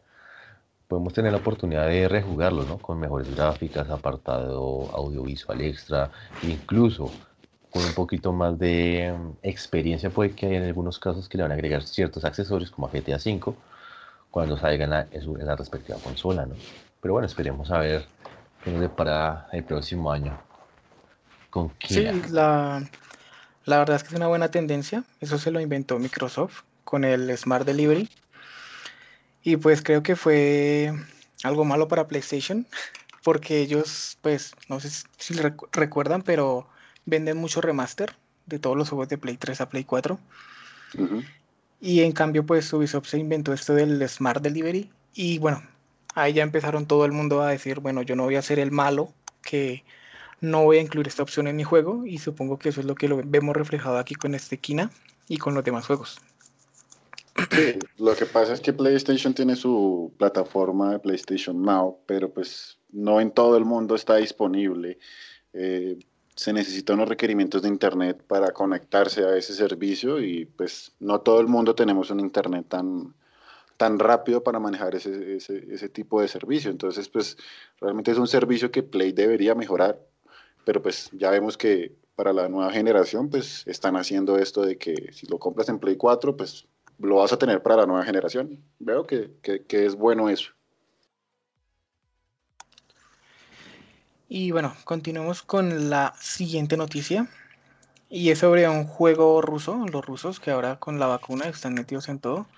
podemos 0.88 1.14
tener 1.14 1.32
la 1.32 1.38
oportunidad 1.38 1.88
de 1.88 2.08
rejugarlo, 2.08 2.64
¿no? 2.64 2.78
Con 2.80 3.00
mejores 3.00 3.34
gráficas, 3.34 3.90
apartado 3.90 4.90
audiovisual 4.94 5.62
extra, 5.62 6.12
incluso 6.44 7.12
con 7.78 7.86
un 7.86 7.94
poquito 7.94 8.34
más 8.34 8.58
de 8.58 9.14
mm, 9.16 9.32
experiencia, 9.44 10.10
puede 10.10 10.32
que 10.32 10.48
haya 10.48 10.58
en 10.58 10.64
algunos 10.64 10.98
casos 10.98 11.30
que 11.30 11.38
le 11.38 11.44
van 11.44 11.52
a 11.52 11.56
agregar 11.56 11.84
ciertos 11.84 12.26
accesorios 12.26 12.72
como 12.72 12.88
a 12.88 12.90
GTA 12.90 13.18
V 13.18 13.56
cuando 14.32 14.58
salgan 14.58 15.08
en, 15.12 15.46
la 15.46 15.56
respectiva 15.56 16.00
consola, 16.00 16.46
¿no? 16.46 16.56
Pero 17.02 17.14
bueno, 17.14 17.28
esperemos 17.28 17.70
a 17.70 17.80
ver 17.80 18.06
qué 18.64 18.72
nos 18.72 18.82
depara 18.82 19.48
el 19.52 19.64
próximo 19.64 20.12
año. 20.12 20.40
Con 21.52 21.72
sí, 21.88 22.04
la, 22.32 22.84
la 23.66 23.78
verdad 23.78 23.98
es 23.98 24.04
que 24.04 24.10
es 24.10 24.16
una 24.16 24.28
buena 24.28 24.50
tendencia. 24.50 25.04
Eso 25.22 25.38
se 25.38 25.52
lo 25.52 25.62
inventó 25.62 26.00
Microsoft 26.00 26.64
con 26.84 27.04
el 27.04 27.36
Smart 27.38 27.66
Delivery. 27.66 28.10
Y 29.44 29.58
pues 29.58 29.84
creo 29.84 30.02
que 30.02 30.16
fue 30.16 30.94
algo 31.44 31.64
malo 31.64 31.88
para 31.88 32.08
PlayStation, 32.08 32.66
porque 33.24 33.60
ellos, 33.60 34.18
pues, 34.22 34.56
no 34.68 34.80
sé 34.80 34.90
si 35.18 35.36
recuerdan, 35.72 36.24
pero 36.24 36.68
venden 37.08 37.38
mucho 37.38 37.62
remaster 37.62 38.14
de 38.46 38.60
todos 38.60 38.78
los 38.78 38.90
juegos 38.90 39.10
de 39.10 39.18
Play 39.18 39.38
3 39.38 39.62
a 39.62 39.70
Play 39.70 39.84
4. 39.84 40.20
Y 41.82 42.02
en 42.02 42.12
cambio, 42.12 42.46
pues 42.46 42.72
Ubisoft 42.74 43.08
se 43.08 43.18
inventó 43.18 43.54
esto 43.54 43.74
del 43.74 44.08
Smart 44.08 44.44
Delivery. 44.44 44.92
Y 45.14 45.40
bueno, 45.40 45.64
ahí 46.14 46.34
ya 46.34 46.44
empezaron 46.44 46.86
todo 46.86 47.06
el 47.06 47.12
mundo 47.12 47.42
a 47.42 47.50
decir, 47.50 47.80
bueno, 47.80 48.04
yo 48.04 48.16
no 48.16 48.24
voy 48.24 48.36
a 48.36 48.42
ser 48.42 48.60
el 48.60 48.72
malo 48.72 49.14
que 49.42 49.84
no 50.42 50.64
voy 50.64 50.78
a 50.78 50.82
incluir 50.82 51.08
esta 51.08 51.24
opción 51.24 51.48
en 51.48 51.56
mi 51.56 51.64
juego. 51.64 52.06
Y 52.06 52.20
supongo 52.20 52.60
que 52.60 52.70
eso 52.70 52.82
es 52.82 52.86
lo 52.86 52.96
que 52.96 53.08
lo 53.08 53.22
vemos 53.24 53.56
reflejado 53.56 53.98
aquí 53.98 54.16
con 54.16 54.36
este 54.36 54.58
Kina 54.58 54.92
y 55.28 55.38
con 55.38 55.54
los 55.54 55.64
demás 55.64 55.88
juegos. 55.88 56.20
Sí, 57.52 57.78
lo 57.98 58.16
que 58.16 58.26
pasa 58.26 58.54
es 58.54 58.60
que 58.60 58.74
PlayStation 58.74 59.34
tiene 59.34 59.56
su 59.56 60.12
plataforma 60.18 60.92
de 60.92 61.00
PlayStation 61.00 61.62
Now, 61.62 62.00
pero 62.08 62.34
pues 62.34 62.80
no 62.90 63.22
en 63.22 63.32
todo 63.32 63.58
el 63.58 63.66
mundo 63.66 63.96
está 63.96 64.16
disponible. 64.16 64.98
Eh, 65.54 66.00
se 66.38 66.54
necesitan 66.54 66.98
unos 66.98 67.10
requerimientos 67.10 67.64
de 67.64 67.68
internet 67.68 68.24
para 68.28 68.52
conectarse 68.52 69.26
a 69.26 69.36
ese 69.36 69.56
servicio 69.56 70.22
y 70.22 70.46
pues 70.46 70.94
no 71.00 71.20
todo 71.20 71.42
el 71.42 71.48
mundo 71.48 71.74
tenemos 71.74 72.12
un 72.12 72.20
internet 72.20 72.68
tan, 72.70 73.16
tan 73.76 73.98
rápido 73.98 74.44
para 74.44 74.60
manejar 74.60 74.94
ese, 74.94 75.38
ese, 75.38 75.66
ese 75.74 75.90
tipo 75.90 76.22
de 76.22 76.28
servicio. 76.28 76.70
Entonces 76.70 77.10
pues 77.10 77.38
realmente 77.82 78.12
es 78.12 78.20
un 78.20 78.28
servicio 78.28 78.70
que 78.70 78.84
Play 78.84 79.14
debería 79.14 79.56
mejorar, 79.56 80.00
pero 80.64 80.80
pues 80.82 81.10
ya 81.12 81.32
vemos 81.32 81.58
que 81.58 81.96
para 82.16 82.34
la 82.34 82.48
nueva 82.48 82.72
generación 82.72 83.30
pues 83.30 83.66
están 83.66 83.96
haciendo 83.96 84.38
esto 84.38 84.62
de 84.62 84.78
que 84.78 85.12
si 85.14 85.26
lo 85.26 85.40
compras 85.40 85.70
en 85.70 85.80
Play 85.80 85.98
4 85.98 86.38
pues 86.38 86.68
lo 87.00 87.16
vas 87.16 87.34
a 87.34 87.40
tener 87.40 87.64
para 87.64 87.78
la 87.78 87.86
nueva 87.88 88.04
generación. 88.04 88.64
Veo 88.78 89.08
que, 89.08 89.32
es 89.68 89.96
bueno 89.96 90.30
eso. 90.30 90.52
Y 94.30 94.52
bueno, 94.52 94.76
continuamos 94.84 95.42
con 95.42 95.90
la 95.90 96.14
siguiente 96.20 96.78
noticia. 96.78 97.28
Y 98.10 98.30
es 98.30 98.40
sobre 98.40 98.68
un 98.70 98.86
juego 98.86 99.42
ruso, 99.42 99.86
los 99.92 100.06
rusos 100.06 100.40
que 100.40 100.52
ahora 100.52 100.78
con 100.78 101.00
la 101.00 101.08
vacuna 101.08 101.46
están 101.46 101.74
metidos 101.74 102.10
en 102.10 102.20
todo. 102.20 102.48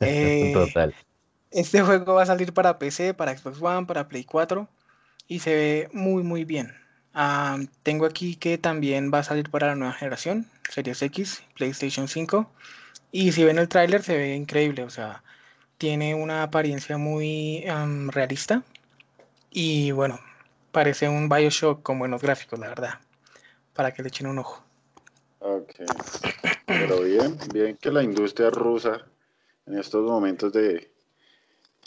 Eh, 0.00 0.52
Total. 0.54 0.94
Este 1.50 1.82
juego 1.82 2.14
va 2.14 2.22
a 2.22 2.26
salir 2.26 2.52
para 2.52 2.78
PC, 2.78 3.14
para 3.14 3.36
Xbox 3.36 3.60
One, 3.60 3.84
para 3.84 4.06
Play 4.06 4.22
4 4.22 4.68
y 5.26 5.40
se 5.40 5.54
ve 5.56 5.88
muy 5.92 6.22
muy 6.22 6.44
bien. 6.44 6.72
Tengo 7.82 8.06
aquí 8.06 8.36
que 8.36 8.58
también 8.58 9.10
va 9.12 9.18
a 9.18 9.24
salir 9.24 9.50
para 9.50 9.66
la 9.66 9.74
nueva 9.74 9.94
generación, 9.94 10.46
Series 10.70 11.02
X, 11.02 11.42
PlayStation 11.56 12.06
5 12.06 12.48
y 13.10 13.32
si 13.32 13.42
ven 13.42 13.58
el 13.58 13.68
tráiler 13.68 14.02
se 14.02 14.16
ve 14.16 14.36
increíble, 14.36 14.84
o 14.84 14.90
sea, 14.90 15.22
tiene 15.78 16.14
una 16.14 16.42
apariencia 16.42 16.98
muy 16.98 17.64
realista. 18.12 18.62
Y 19.50 19.90
bueno, 19.92 20.20
parece 20.70 21.08
un 21.08 21.28
Bioshock 21.28 21.82
con 21.82 21.98
buenos 21.98 22.22
gráficos, 22.22 22.58
la 22.58 22.68
verdad. 22.68 22.94
Para 23.74 23.92
que 23.92 24.02
le 24.02 24.08
echen 24.08 24.26
un 24.26 24.38
ojo. 24.38 24.62
Ok. 25.40 25.74
Pero 26.66 27.02
bien, 27.02 27.38
bien 27.52 27.76
que 27.76 27.90
la 27.90 28.02
industria 28.02 28.50
rusa 28.50 29.06
en 29.66 29.78
estos 29.78 30.04
momentos 30.04 30.52
de, 30.52 30.90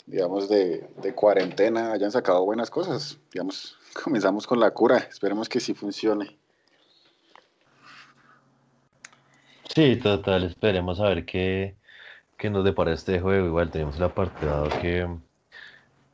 digamos, 0.06 0.48
de, 0.48 0.88
de 1.02 1.14
cuarentena 1.14 1.92
hayan 1.92 2.10
sacado 2.10 2.44
buenas 2.44 2.70
cosas. 2.70 3.18
Digamos, 3.32 3.78
comenzamos 4.04 4.46
con 4.46 4.60
la 4.60 4.70
cura. 4.70 4.98
Esperemos 4.98 5.48
que 5.48 5.60
sí 5.60 5.74
funcione. 5.74 6.38
Sí, 9.74 9.96
total, 9.96 10.44
esperemos 10.44 11.00
a 11.00 11.04
ver 11.04 11.24
qué, 11.24 11.76
qué 12.36 12.50
nos 12.50 12.64
depara 12.64 12.92
este 12.92 13.20
juego. 13.20 13.46
Igual 13.46 13.70
tenemos 13.70 13.96
el 13.96 14.02
apartado 14.02 14.68
que 14.80 15.08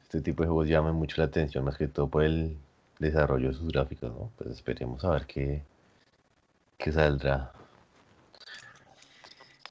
este 0.08 0.22
tipo 0.22 0.42
de 0.42 0.48
juegos 0.48 0.68
llaman 0.68 0.94
mucho 0.94 1.20
la 1.20 1.26
atención, 1.26 1.64
más 1.64 1.76
que 1.76 1.86
todo 1.86 2.08
por 2.08 2.24
el 2.24 2.56
desarrollo 2.98 3.48
de 3.48 3.54
sus 3.54 3.68
gráficos, 3.68 4.10
¿no? 4.10 4.30
Pues 4.38 4.50
esperemos 4.50 5.04
a 5.04 5.10
ver 5.10 5.26
qué, 5.26 5.62
qué 6.78 6.90
saldrá. 6.90 7.52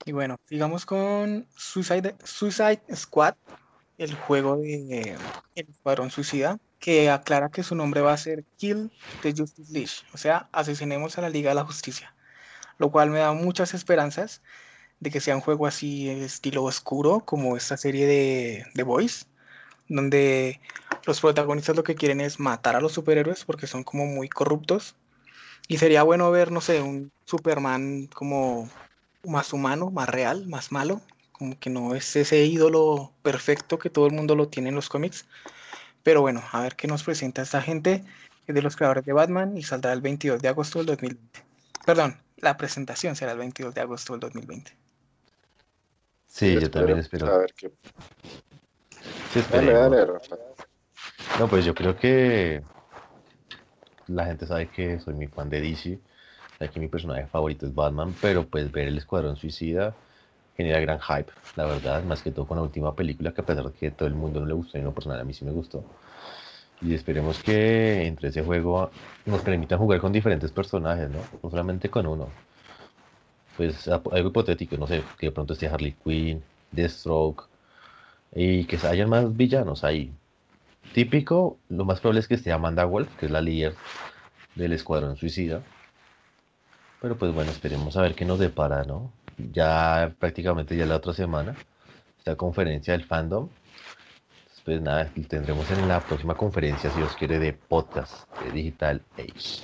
Y 0.05 0.11
bueno, 0.11 0.37
sigamos 0.45 0.85
con 0.85 1.47
Suicide, 1.55 2.15
Suicide 2.23 2.81
Squad, 2.95 3.33
el 3.97 4.13
juego 4.13 4.57
de 4.57 5.17
El 5.55 5.67
Escuadrón 5.67 6.11
Suicida, 6.11 6.59
que 6.79 7.09
aclara 7.09 7.49
que 7.49 7.63
su 7.63 7.75
nombre 7.75 8.01
va 8.01 8.13
a 8.13 8.17
ser 8.17 8.45
Kill 8.57 8.91
the 9.23 9.33
Justice 9.35 9.73
League, 9.73 9.91
o 10.13 10.17
sea, 10.17 10.47
asesinemos 10.51 11.17
a 11.17 11.21
la 11.21 11.29
Liga 11.29 11.49
de 11.49 11.55
la 11.55 11.65
Justicia 11.65 12.13
lo 12.77 12.91
cual 12.91 13.09
me 13.09 13.19
da 13.19 13.33
muchas 13.33 13.73
esperanzas 13.73 14.41
de 14.99 15.11
que 15.11 15.19
sea 15.19 15.35
un 15.35 15.41
juego 15.41 15.67
así 15.67 16.09
estilo 16.09 16.63
oscuro 16.63 17.21
como 17.21 17.57
esta 17.57 17.77
serie 17.77 18.07
de 18.07 18.65
The 18.73 18.83
Boys, 18.83 19.27
donde 19.89 20.59
los 21.05 21.21
protagonistas 21.21 21.75
lo 21.75 21.83
que 21.83 21.95
quieren 21.95 22.21
es 22.21 22.39
matar 22.39 22.75
a 22.75 22.81
los 22.81 22.93
superhéroes 22.93 23.45
porque 23.45 23.67
son 23.67 23.83
como 23.83 24.05
muy 24.05 24.29
corruptos. 24.29 24.95
Y 25.67 25.77
sería 25.77 26.03
bueno 26.03 26.31
ver, 26.31 26.51
no 26.51 26.61
sé, 26.61 26.81
un 26.81 27.11
Superman 27.25 28.07
como 28.07 28.69
más 29.25 29.51
humano, 29.53 29.91
más 29.91 30.09
real, 30.09 30.47
más 30.47 30.71
malo, 30.71 31.01
como 31.31 31.59
que 31.59 31.69
no 31.69 31.93
es 31.95 32.15
ese 32.15 32.45
ídolo 32.45 33.11
perfecto 33.21 33.77
que 33.77 33.89
todo 33.89 34.07
el 34.07 34.13
mundo 34.13 34.35
lo 34.35 34.47
tiene 34.47 34.69
en 34.69 34.75
los 34.75 34.89
cómics. 34.89 35.25
Pero 36.03 36.21
bueno, 36.21 36.41
a 36.51 36.61
ver 36.61 36.75
qué 36.75 36.87
nos 36.87 37.03
presenta 37.03 37.41
esta 37.41 37.61
gente, 37.61 38.03
es 38.47 38.55
de 38.55 38.61
los 38.61 38.77
creadores 38.77 39.05
de 39.05 39.13
Batman 39.13 39.57
y 39.57 39.63
saldrá 39.63 39.91
el 39.91 40.01
22 40.01 40.41
de 40.41 40.47
agosto 40.47 40.79
del 40.79 40.87
2020. 40.87 41.43
Perdón, 41.85 42.17
la 42.37 42.55
presentación 42.55 43.15
será 43.15 43.33
el 43.33 43.39
22 43.39 43.73
de 43.73 43.81
agosto 43.81 44.13
del 44.13 44.21
2020. 44.21 44.71
Sí, 46.27 46.53
yo, 46.53 46.69
también 46.69 46.99
espero. 46.99 47.27
A 47.27 47.37
ver 47.39 47.53
qué. 47.53 47.71
Sí, 49.33 49.41
dale, 49.51 49.73
dale, 49.73 50.05
Rafa. 50.05 50.37
No, 51.39 51.47
pues 51.47 51.65
yo 51.65 51.75
creo 51.75 51.95
que 51.95 52.63
la 54.07 54.25
gente 54.25 54.47
sabe 54.47 54.69
que 54.69 54.99
soy 54.99 55.13
muy 55.13 55.27
fan 55.27 55.49
de 55.49 55.61
DC, 55.61 55.99
sabe 56.57 56.71
que 56.71 56.79
mi 56.79 56.87
personaje 56.87 57.27
favorito 57.27 57.65
es 57.65 57.75
Batman, 57.75 58.15
pero 58.21 58.45
pues 58.47 58.71
ver 58.71 58.87
el 58.87 58.97
Escuadrón 58.97 59.35
Suicida 59.35 59.93
genera 60.55 60.79
gran 60.79 60.99
hype, 60.99 61.31
la 61.55 61.65
verdad, 61.65 62.03
más 62.03 62.23
que 62.23 62.31
todo 62.31 62.47
con 62.47 62.57
la 62.57 62.63
última 62.63 62.95
película, 62.95 63.31
que 63.31 63.41
a 63.41 63.45
pesar 63.45 63.65
de 63.65 63.73
que 63.73 63.91
todo 63.91 64.07
el 64.07 64.15
mundo 64.15 64.39
no 64.39 64.47
le 64.47 64.53
gustó, 64.53 64.77
y 64.77 64.81
no 64.81 64.91
personal 64.91 65.19
a 65.19 65.23
mí 65.23 65.33
sí 65.33 65.45
me 65.45 65.51
gustó. 65.51 65.83
Y 66.81 66.93
esperemos 66.93 67.39
que 67.43 68.05
entre 68.05 68.29
ese 68.29 68.43
juego 68.43 68.89
nos 69.25 69.41
permitan 69.41 69.77
jugar 69.77 69.99
con 69.99 70.11
diferentes 70.11 70.51
personajes, 70.51 71.09
¿no? 71.09 71.19
No 71.43 71.49
solamente 71.49 71.89
con 71.89 72.07
uno. 72.07 72.29
Pues 73.55 73.87
algo 73.87 74.29
hipotético, 74.29 74.77
no 74.77 74.87
sé, 74.87 75.03
que 75.19 75.27
de 75.27 75.31
pronto 75.31 75.53
esté 75.53 75.67
Harley 75.67 75.95
Quinn, 76.03 76.43
Deathstroke, 76.71 77.45
y 78.33 78.65
que 78.65 78.77
hayan 78.87 79.09
más 79.09 79.35
villanos 79.35 79.83
ahí. 79.83 80.11
Típico, 80.93 81.57
lo 81.69 81.85
más 81.85 81.99
probable 81.99 82.21
es 82.21 82.27
que 82.27 82.35
esté 82.35 82.51
Amanda 82.51 82.85
Wolf, 82.85 83.09
que 83.17 83.27
es 83.27 83.31
la 83.31 83.41
líder 83.41 83.75
del 84.55 84.73
Escuadrón 84.73 85.17
Suicida. 85.17 85.61
Pero 87.01 87.17
pues 87.17 87.33
bueno, 87.33 87.51
esperemos 87.51 87.95
a 87.97 88.01
ver 88.01 88.15
qué 88.15 88.25
nos 88.25 88.39
depara, 88.39 88.83
¿no? 88.83 89.11
Ya 89.53 90.13
prácticamente 90.19 90.75
ya 90.75 90.85
la 90.85 90.95
otra 90.95 91.13
semana, 91.13 91.55
esta 92.17 92.35
conferencia 92.35 92.93
del 92.93 93.05
fandom 93.05 93.49
pues 94.67 94.81
nada, 94.81 95.09
tendremos 95.29 95.71
en 95.71 95.87
la 95.87 96.01
próxima 96.01 96.35
conferencia, 96.35 96.89
si 96.89 97.01
os 97.01 97.15
quiere, 97.15 97.39
de 97.39 97.53
podcast 97.53 98.29
de 98.41 98.51
Digital 98.51 99.01
Age. 99.17 99.63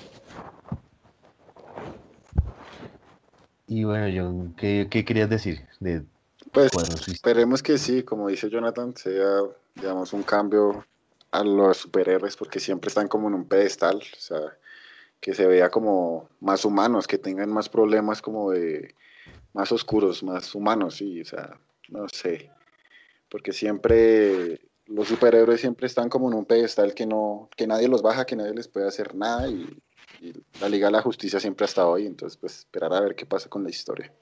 Y 3.67 3.84
bueno, 3.84 4.08
John, 4.15 4.55
¿qué, 4.55 4.88
querías 4.89 5.29
decir? 5.29 5.67
De 5.82 6.05
pues 6.53 6.72
esperemos 7.07 7.63
que 7.63 7.77
sí, 7.77 8.03
como 8.03 8.27
dice 8.27 8.50
Jonathan, 8.50 8.95
sea, 8.95 9.41
digamos, 9.75 10.13
un 10.13 10.24
cambio 10.24 10.86
a 11.31 11.43
los 11.43 11.77
superhéroes, 11.77 12.38
porque 12.38 12.60
siempre 12.60 12.89
están 12.89 13.07
como 13.07 13.27
en 13.27 13.33
un 13.33 13.48
pedestal, 13.48 13.98
o 13.98 14.19
sea, 14.19 14.57
que 15.19 15.33
se 15.33 15.48
vea 15.48 15.69
como 15.69 16.29
más 16.39 16.63
humanos, 16.63 17.07
que 17.07 17.17
tengan 17.17 17.51
más 17.51 17.69
problemas 17.69 18.22
como 18.22 18.51
de 18.51 18.93
más 19.53 19.72
oscuros, 19.72 20.22
más 20.22 20.53
humanos, 20.53 20.98
sí, 20.98 21.22
o 21.22 21.25
sea, 21.25 21.57
no 21.89 22.07
sé, 22.10 22.51
porque 23.29 23.51
siempre 23.51 24.62
los 24.86 25.07
superhéroes 25.07 25.62
siempre 25.62 25.88
están 25.88 26.10
como 26.10 26.29
en 26.29 26.38
un 26.38 26.45
pedestal 26.45 26.93
que 26.93 27.05
no 27.05 27.50
que 27.55 27.67
nadie 27.67 27.88
los 27.88 28.01
baja, 28.01 28.25
que 28.25 28.36
nadie 28.36 28.53
les 28.53 28.67
puede 28.67 28.88
hacer 28.88 29.15
nada 29.15 29.48
y, 29.48 29.81
la 30.62 30.69
Liga 30.69 30.88
de 30.88 30.93
la 30.93 31.01
Justicia 31.01 31.39
siempre 31.39 31.65
ha 31.65 31.67
estado 31.67 31.95
ahí, 31.95 32.05
entonces 32.05 32.38
pues 32.38 32.60
esperar 32.60 32.93
a 32.93 33.01
ver 33.01 33.13
qué 33.13 33.25
pasa 33.25 33.50
con 33.50 33.63
la 33.63 33.69
historia. 33.69 34.13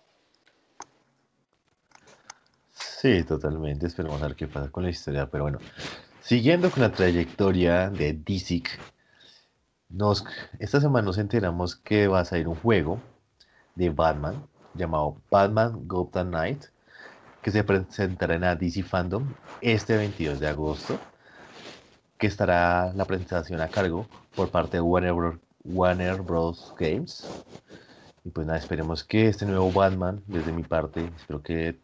Sí, 3.01 3.23
totalmente, 3.23 3.87
esperemos 3.87 4.21
a 4.21 4.27
ver 4.27 4.35
qué 4.35 4.47
pasa 4.47 4.69
con 4.69 4.83
la 4.83 4.91
historia, 4.91 5.27
pero 5.27 5.45
bueno, 5.45 5.57
siguiendo 6.21 6.69
con 6.69 6.83
la 6.83 6.91
trayectoria 6.91 7.89
de 7.89 8.13
DC, 8.13 8.61
nos, 9.89 10.23
esta 10.59 10.79
semana 10.79 11.07
nos 11.07 11.17
enteramos 11.17 11.75
que 11.75 12.07
va 12.07 12.19
a 12.19 12.25
salir 12.25 12.47
un 12.47 12.53
juego 12.53 13.01
de 13.73 13.89
Batman 13.89 14.45
llamado 14.75 15.19
Batman 15.31 15.87
Gotham 15.87 16.29
Knight 16.29 16.65
que 17.41 17.49
se 17.49 17.63
presentará 17.63 18.35
en 18.35 18.41
la 18.41 18.55
DC 18.55 18.83
Fandom 18.83 19.33
este 19.61 19.97
22 19.97 20.39
de 20.39 20.47
agosto, 20.47 20.99
que 22.19 22.27
estará 22.27 22.93
la 22.93 23.05
presentación 23.05 23.61
a 23.61 23.67
cargo 23.67 24.05
por 24.35 24.51
parte 24.51 24.77
de 24.77 24.81
Warner, 24.81 25.39
Warner 25.63 26.21
Bros. 26.21 26.71
Games. 26.77 27.27
Y 28.23 28.29
pues 28.29 28.45
nada, 28.45 28.59
esperemos 28.59 29.03
que 29.03 29.27
este 29.27 29.47
nuevo 29.47 29.71
Batman, 29.71 30.21
desde 30.27 30.51
mi 30.51 30.61
parte, 30.61 31.09
espero 31.17 31.41
que 31.41 31.79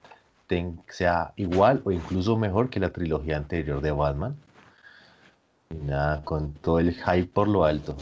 sea 0.89 1.33
igual 1.35 1.81
o 1.85 1.91
incluso 1.91 2.37
mejor 2.37 2.69
que 2.69 2.79
la 2.79 2.91
trilogía 2.91 3.37
anterior 3.37 3.81
de 3.81 3.91
Batman. 3.91 4.35
Y 5.69 5.75
nada, 5.75 6.23
con 6.23 6.53
todo 6.53 6.79
el 6.79 6.93
hype 6.93 7.27
por 7.27 7.47
lo 7.47 7.65
alto. 7.65 7.95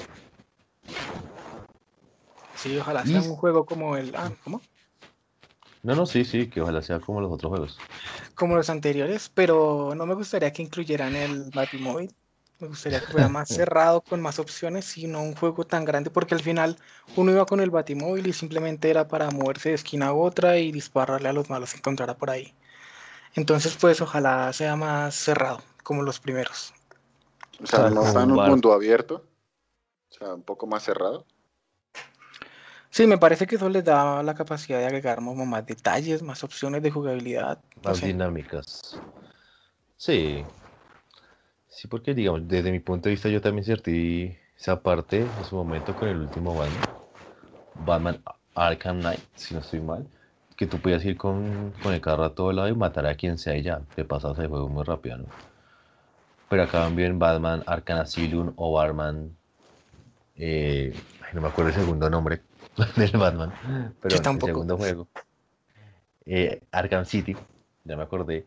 Sí, 2.56 2.78
ojalá 2.78 3.06
sea 3.06 3.22
un 3.22 3.36
juego 3.36 3.66
como 3.66 3.98
el. 3.98 4.16
Ah, 4.16 4.32
¿cómo? 4.44 4.62
No, 5.84 5.96
no, 5.96 6.06
sí, 6.06 6.26
sí, 6.26 6.48
que 6.48 6.62
ojalá 6.62 6.82
sea 6.82 7.00
como 7.00 7.22
los 7.22 7.32
otros 7.32 7.50
juegos. 7.50 7.78
Como 8.34 8.56
los 8.56 8.70
anteriores, 8.70 9.30
pero 9.34 9.94
no 9.96 10.06
me 10.06 10.16
gustaría 10.16 10.52
que 10.52 10.64
incluyeran 10.64 11.16
el 11.16 11.52
Batimóvil. 11.54 12.12
Me 12.60 12.68
gustaría 12.68 13.00
que 13.00 13.08
fuera 13.08 13.28
más 13.28 13.50
cerrado, 13.50 14.02
con 14.02 14.22
más 14.22 14.40
opciones, 14.40 14.86
sino 14.86 15.22
un 15.22 15.36
juego 15.36 15.66
tan 15.66 15.86
grande, 15.86 16.10
porque 16.10 16.36
al 16.36 16.42
final 16.42 16.78
uno 17.16 17.32
iba 17.32 17.46
con 17.46 17.60
el 17.60 17.70
batimóvil 17.70 18.28
y 18.28 18.34
simplemente 18.34 18.90
era 18.90 19.08
para 19.08 19.30
moverse 19.32 19.70
de 19.70 19.76
esquina 19.76 20.08
a 20.08 20.14
otra 20.14 20.58
y 20.58 20.72
dispararle 20.72 21.30
a 21.30 21.34
los 21.34 21.50
malos 21.50 21.72
que 21.72 21.80
encontrara 21.80 22.16
por 22.18 22.30
ahí. 22.30 22.54
Entonces, 23.36 23.76
pues 23.80 24.00
ojalá 24.02 24.52
sea 24.54 24.76
más 24.76 25.16
cerrado, 25.16 25.62
como 25.84 26.04
los 26.04 26.20
primeros. 26.20 26.74
O 27.62 27.68
sea, 27.68 27.90
no 27.90 28.04
está 28.04 28.24
en 28.24 28.32
un 28.32 28.50
mundo 28.50 28.72
abierto, 28.74 29.26
o 30.10 30.14
sea, 30.14 30.34
un 30.34 30.44
poco 30.44 30.68
más 30.68 30.84
cerrado. 30.84 31.26
Sí, 32.90 33.08
me 33.08 33.18
parece 33.18 33.46
que 33.46 33.58
eso 33.58 33.68
les 33.68 33.84
da 33.84 34.24
la 34.24 34.36
capacidad 34.36 34.80
de 34.80 34.86
agregar 34.86 35.20
más 35.20 35.66
detalles, 35.66 36.22
más 36.22 36.46
opciones 36.46 36.82
de 36.82 36.92
jugabilidad. 36.92 37.60
Más 37.84 38.02
dinámicas. 38.02 39.02
Sí, 39.98 40.46
Sí, 41.76 41.90
porque 41.90 42.14
digamos, 42.14 42.48
desde 42.48 42.72
mi 42.72 42.80
punto 42.80 43.10
de 43.10 43.16
vista 43.16 43.28
yo 43.28 43.42
también 43.42 43.66
sentí 43.66 44.34
esa 44.58 44.82
parte 44.82 45.18
en 45.20 45.44
su 45.44 45.58
momento 45.58 45.94
con 45.94 46.08
el 46.08 46.22
último 46.22 46.56
Batman, 46.56 46.86
Batman 47.74 48.24
Arkham 48.56 49.02
Knight, 49.02 49.20
si 49.36 49.54
no 49.54 49.60
estoy 49.60 49.82
mal, 49.82 50.08
que 50.56 50.68
tú 50.68 50.78
podías 50.80 51.04
ir 51.04 51.18
con, 51.18 51.74
el 51.84 52.00
carro 52.00 52.24
a 52.24 52.34
todo 52.34 52.54
lado 52.54 52.70
y 52.70 52.76
matar 52.76 53.06
a 53.06 53.16
quien 53.16 53.38
sea 53.38 53.58
y 53.58 53.64
ya, 53.64 53.82
te 53.94 54.06
pasas 54.06 54.40
el 54.40 54.48
juego 54.48 54.70
muy 54.70 54.86
rápido, 54.86 55.18
¿no? 55.18 55.26
Pero 56.48 56.64
acá 56.64 56.80
también 56.80 57.20
Batman 57.20 57.62
Arkham 57.66 58.00
Asylum 58.00 58.54
o 58.56 58.72
Batman, 58.72 59.36
eh, 60.38 60.98
no 61.34 61.42
me 61.42 61.50
acuerdo 61.50 61.72
el 61.72 61.76
segundo 61.76 62.10
nombre 62.10 62.42
del 62.96 63.12
Batman, 63.18 63.52
pero 64.02 64.16
el 64.16 64.42
segundo 64.42 64.78
juego, 64.78 65.10
eh, 66.26 66.62
Arkham 66.72 67.04
City, 67.04 67.36
ya 67.84 67.98
me 67.98 68.04
acordé, 68.04 68.46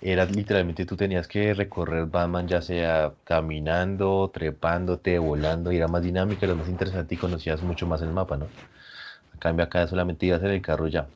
era 0.00 0.24
literalmente 0.26 0.84
tú 0.84 0.96
tenías 0.96 1.26
que 1.28 1.54
recorrer 1.54 2.06
Batman 2.06 2.46
ya 2.46 2.60
sea 2.60 3.14
caminando, 3.24 4.30
trepándote, 4.32 5.18
volando, 5.18 5.72
y 5.72 5.76
era 5.76 5.88
más 5.88 6.02
dinámica, 6.02 6.46
era 6.46 6.54
más 6.54 6.68
interesante 6.68 7.14
y 7.14 7.18
conocías 7.18 7.62
mucho 7.62 7.86
más 7.86 8.02
el 8.02 8.10
mapa, 8.10 8.36
¿no? 8.36 8.46
A 9.34 9.38
cambio 9.38 9.64
acá 9.64 9.86
solamente 9.86 10.26
ibas 10.26 10.42
en 10.42 10.50
el 10.50 10.62
carro 10.62 10.88
ya, 10.88 11.06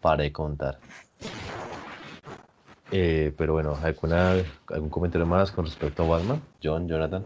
para 0.00 0.22
de 0.22 0.32
contar. 0.32 0.78
Eh, 2.90 3.34
pero 3.36 3.54
bueno, 3.54 3.76
¿alguna, 3.82 4.34
¿algún 4.68 4.90
comentario 4.90 5.26
más 5.26 5.50
con 5.50 5.64
respecto 5.64 6.04
a 6.04 6.08
Batman? 6.08 6.40
John, 6.62 6.88
Jonathan. 6.88 7.24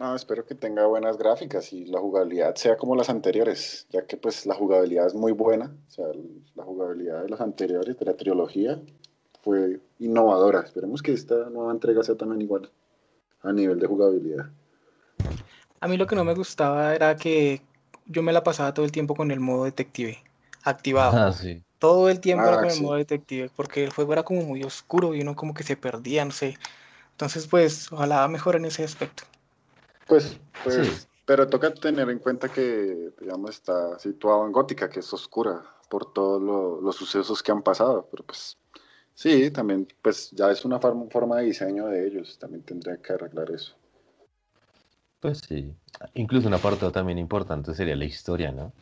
No, 0.00 0.14
espero 0.14 0.46
que 0.46 0.54
tenga 0.54 0.86
buenas 0.86 1.18
gráficas 1.18 1.74
y 1.74 1.84
la 1.84 2.00
jugabilidad 2.00 2.54
sea 2.54 2.78
como 2.78 2.96
las 2.96 3.10
anteriores, 3.10 3.86
ya 3.90 4.06
que 4.06 4.16
pues 4.16 4.46
la 4.46 4.54
jugabilidad 4.54 5.06
es 5.06 5.14
muy 5.14 5.32
buena, 5.32 5.66
o 5.66 5.90
sea, 5.90 6.06
la 6.54 6.64
jugabilidad 6.64 7.22
de 7.22 7.28
las 7.28 7.42
anteriores, 7.42 7.98
de 7.98 8.06
la 8.06 8.16
trilogía, 8.16 8.80
fue 9.42 9.80
innovadora. 9.98 10.60
Esperemos 10.60 11.02
que 11.02 11.12
esta 11.12 11.50
nueva 11.50 11.72
entrega 11.72 12.02
sea 12.02 12.16
también 12.16 12.42
igual 12.42 12.70
a 13.42 13.52
nivel 13.52 13.78
de 13.78 13.86
jugabilidad. 13.86 14.50
A 15.80 15.88
mí 15.88 15.96
lo 15.96 16.06
que 16.06 16.16
no 16.16 16.24
me 16.24 16.34
gustaba 16.34 16.94
era 16.94 17.16
que 17.16 17.62
yo 18.06 18.22
me 18.22 18.32
la 18.32 18.42
pasaba 18.42 18.74
todo 18.74 18.84
el 18.84 18.92
tiempo 18.92 19.14
con 19.14 19.30
el 19.30 19.40
modo 19.40 19.64
detective 19.64 20.18
activado. 20.62 21.16
Ah, 21.16 21.34
todo 21.78 22.10
el 22.10 22.20
tiempo 22.20 22.44
con 22.44 22.66
el 22.66 22.78
ah, 22.78 22.82
modo 22.82 22.94
detective, 22.96 23.50
porque 23.56 23.84
el 23.84 23.90
juego 23.90 24.12
era 24.12 24.22
como 24.22 24.42
muy 24.42 24.62
oscuro 24.62 25.14
y 25.14 25.22
uno 25.22 25.34
como 25.34 25.54
que 25.54 25.62
se 25.62 25.76
perdía, 25.76 26.24
no 26.24 26.32
sé. 26.32 26.58
Entonces, 27.12 27.46
pues, 27.46 27.90
ojalá 27.92 28.26
mejoren 28.28 28.64
ese 28.66 28.84
aspecto. 28.84 29.24
Pues, 30.06 30.38
pues, 30.64 31.08
pero 31.24 31.46
toca 31.46 31.72
tener 31.72 32.10
en 32.10 32.18
cuenta 32.18 32.48
que, 32.48 33.12
digamos, 33.20 33.50
está 33.50 33.98
situado 33.98 34.44
en 34.44 34.52
Gótica, 34.52 34.90
que 34.90 35.00
es 35.00 35.12
oscura 35.12 35.64
por 35.88 36.12
todos 36.12 36.82
los 36.82 36.96
sucesos 36.96 37.42
que 37.42 37.52
han 37.52 37.62
pasado, 37.62 38.06
pero 38.10 38.24
pues 38.24 38.56
Sí, 39.14 39.50
también, 39.50 39.86
pues 40.00 40.30
ya 40.30 40.50
es 40.50 40.64
una 40.64 40.78
forma, 40.78 41.36
de 41.36 41.44
diseño 41.44 41.86
de 41.86 42.06
ellos, 42.06 42.38
también 42.38 42.62
tendría 42.62 42.96
que 42.96 43.12
arreglar 43.12 43.50
eso. 43.50 43.74
Pues 45.20 45.42
sí, 45.46 45.74
incluso 46.14 46.48
una 46.48 46.58
parte 46.58 46.90
también 46.90 47.18
importante 47.18 47.74
sería 47.74 47.96
la 47.96 48.06
historia, 48.06 48.50
¿no? 48.50 48.72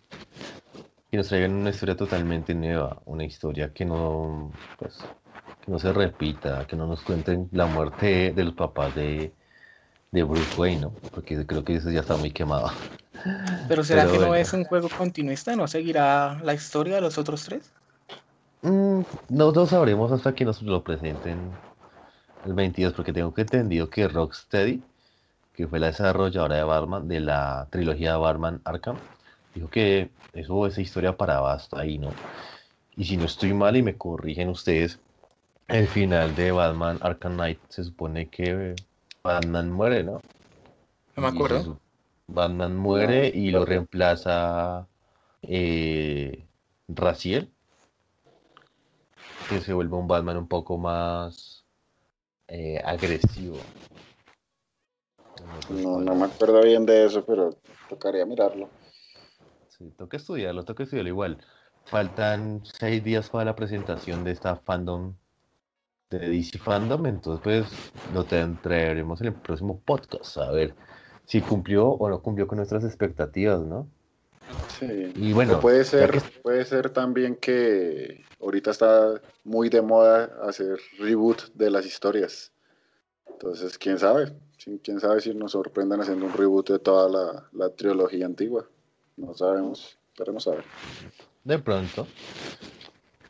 Que 1.11 1.17
nos 1.17 1.29
traigan 1.29 1.55
una 1.55 1.71
historia 1.71 1.97
totalmente 1.97 2.55
nueva, 2.55 3.03
una 3.07 3.25
historia 3.25 3.73
que 3.73 3.85
no, 3.85 4.53
pues, 4.79 4.99
que 5.65 5.73
no 5.73 5.79
se 5.79 5.93
repita, 5.93 6.67
que 6.67 6.77
no 6.77 6.87
nos 6.87 7.03
cuenten 7.03 7.49
la 7.51 7.67
muerte 7.67 8.33
de 8.33 8.45
los 8.45 8.55
papás 8.55 8.95
de, 8.95 9.33
de 10.13 10.23
Bruce 10.23 10.61
Wayne, 10.61 10.83
¿no? 10.83 10.91
Porque 11.11 11.45
creo 11.45 11.65
que 11.65 11.75
eso 11.75 11.91
ya 11.91 12.01
está 12.01 12.17
muy 12.17 12.31
quemado. 12.31 12.71
Pero 13.69 13.85
¿será 13.85 14.09
que 14.09 14.19
no 14.19 14.35
es 14.35 14.53
un 14.53 14.65
juego 14.65 14.89
continuista? 14.97 15.57
¿No 15.57 15.67
seguirá 15.67 16.41
la 16.43 16.55
historia 16.55 16.97
de 16.97 17.01
los 17.01 17.19
otros 17.19 17.45
tres? 17.45 17.73
Mm, 18.63 19.03
no 19.29 19.53
lo 19.53 19.67
sabremos 19.67 20.11
hasta 20.11 20.35
que 20.35 20.45
nos 20.45 20.63
lo 20.63 20.83
presenten 20.83 21.39
el 22.45 22.55
22, 22.55 22.93
porque 22.93 23.13
tengo 23.13 23.33
que 23.33 23.43
entendido 23.43 23.89
que 23.89 24.09
Rocksteady, 24.09 24.83
que 25.55 25.69
fue 25.69 25.79
la 25.79 25.89
desarrolladora 25.89 26.57
de 26.57 26.65
Batman, 26.65 27.09
de 27.09 27.21
la 27.21 27.69
trilogía 27.71 28.13
de 28.13 28.19
Batman 28.19 28.61
Arkham, 28.65 28.97
dijo 29.55 29.69
que 29.69 30.11
eso, 30.33 30.67
esa 30.67 30.81
historia 30.81 31.17
paraba 31.17 31.53
hasta 31.53 31.81
ahí, 31.81 31.99
¿no? 31.99 32.11
Y 32.97 33.05
si 33.05 33.17
no 33.17 33.27
estoy 33.27 33.53
mal 33.53 33.77
y 33.77 33.83
me 33.83 33.97
corrigen 33.97 34.49
ustedes, 34.49 34.99
el 35.69 35.87
final 35.87 36.35
de 36.35 36.51
Batman 36.51 36.99
Arkham 37.01 37.35
Knight 37.35 37.61
se 37.69 37.85
supone 37.85 38.29
que 38.29 38.75
Batman 39.23 39.71
muere, 39.71 40.03
¿no? 40.03 40.21
No 41.17 41.23
me 41.23 41.29
acuerdo. 41.29 41.79
Batman 42.27 42.77
muere 42.77 43.29
y 43.29 43.51
lo 43.51 43.65
reemplaza 43.65 44.87
eh, 45.43 46.45
Raciel 46.89 47.53
que 49.49 49.61
se 49.61 49.73
vuelve 49.73 49.97
un 49.97 50.07
Batman 50.07 50.37
un 50.37 50.49
poco 50.49 50.79
más 50.79 51.65
eh, 52.49 52.81
agresivo. 52.85 53.59
No, 55.71 56.01
no 56.01 56.15
me 56.15 56.27
acuerdo 56.27 56.63
bien 56.63 56.85
de 56.85 57.07
eso, 57.07 57.25
pero 57.25 57.57
tocaría 57.89 58.27
mirarlo. 58.27 58.69
Sí, 59.69 59.91
toca 59.97 60.17
estudiarlo, 60.17 60.65
toca 60.65 60.83
estudiarlo 60.83 61.11
igual. 61.11 61.39
Faltan 61.85 62.63
seis 62.65 63.03
días 63.03 63.31
para 63.31 63.47
la 63.47 63.57
presentación 63.57 64.25
de 64.25 64.33
esta 64.33 64.57
fandom 64.57 65.15
de 66.11 66.19
DC 66.21 66.59
Fandom, 66.59 67.07
entonces 67.07 67.43
pues 67.43 67.93
lo 68.15 68.25
traeremos 68.25 69.21
en 69.21 69.29
el 69.29 69.35
próximo 69.35 69.81
podcast, 69.81 70.39
a 70.39 70.51
ver 70.51 70.75
si 71.27 71.41
cumplió 71.43 71.89
o 71.89 72.09
no 72.09 72.23
cumplió 72.23 72.47
con 72.47 72.57
nuestras 72.57 72.85
expectativas, 72.85 73.61
¿no? 73.61 73.89
Sí. 74.79 75.13
Y 75.17 75.33
bueno, 75.33 75.61
puede 75.61 75.85
ser, 75.85 76.23
puede 76.43 76.65
ser 76.65 76.91
también 76.91 77.37
que 77.37 78.25
ahorita 78.41 78.71
está 78.71 79.21
muy 79.45 79.69
de 79.69 79.83
moda 79.83 80.31
hacer 80.43 80.79
reboot 80.99 81.53
de 81.55 81.71
las 81.71 81.87
historias. 81.87 82.53
Entonces, 83.27 83.79
quién 83.79 83.99
sabe, 83.99 84.33
quién 84.83 85.01
sabe 85.01 85.21
si 85.21 85.35
nos 85.35 85.53
sorprendan 85.53 86.01
haciendo 86.01 86.27
un 86.27 86.33
reboot 86.33 86.71
de 86.71 86.79
toda 86.79 87.09
la, 87.09 87.49
la 87.53 87.71
trilogía 87.71 88.27
antigua. 88.27 88.69
No 89.17 89.35
sabemos, 89.35 89.99
esperemos 90.13 90.45
saber. 90.45 90.65
De 91.45 91.59
pronto. 91.59 92.07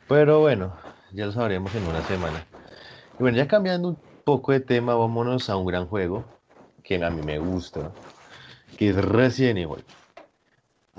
Pero 0.07 0.39
bueno, 0.39 0.75
ya 1.13 1.25
lo 1.25 1.31
sabremos 1.31 1.73
en 1.75 1.83
una 1.85 2.03
semana. 2.07 2.45
Y 3.19 3.23
bueno, 3.23 3.37
ya 3.37 3.47
cambiando 3.47 3.89
un 3.89 3.97
poco 4.23 4.51
de 4.51 4.59
tema, 4.59 4.95
vámonos 4.95 5.49
a 5.49 5.55
un 5.55 5.65
gran 5.65 5.87
juego 5.87 6.25
que 6.83 7.03
a 7.03 7.09
mí 7.09 7.21
me 7.21 7.37
gusta, 7.39 7.91
que 8.77 8.89
es 8.89 8.95
Resident 8.95 9.59
Evil. 9.59 9.83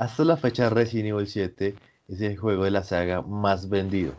Hasta 0.01 0.25
la 0.25 0.39
fecha 0.39 0.71
Resident 0.71 1.11
Evil 1.11 1.27
7 1.27 1.75
es 2.09 2.21
el 2.23 2.39
juego 2.39 2.65
de 2.65 2.71
la 2.71 2.83
saga 2.83 3.21
más 3.21 3.69
vendido. 3.69 4.15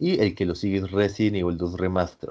Y 0.00 0.20
el 0.20 0.34
que 0.34 0.44
lo 0.44 0.56
sigue 0.56 0.78
es 0.78 0.90
Resident 0.90 1.36
Evil 1.36 1.56
2 1.56 1.78
Remaster. 1.78 2.30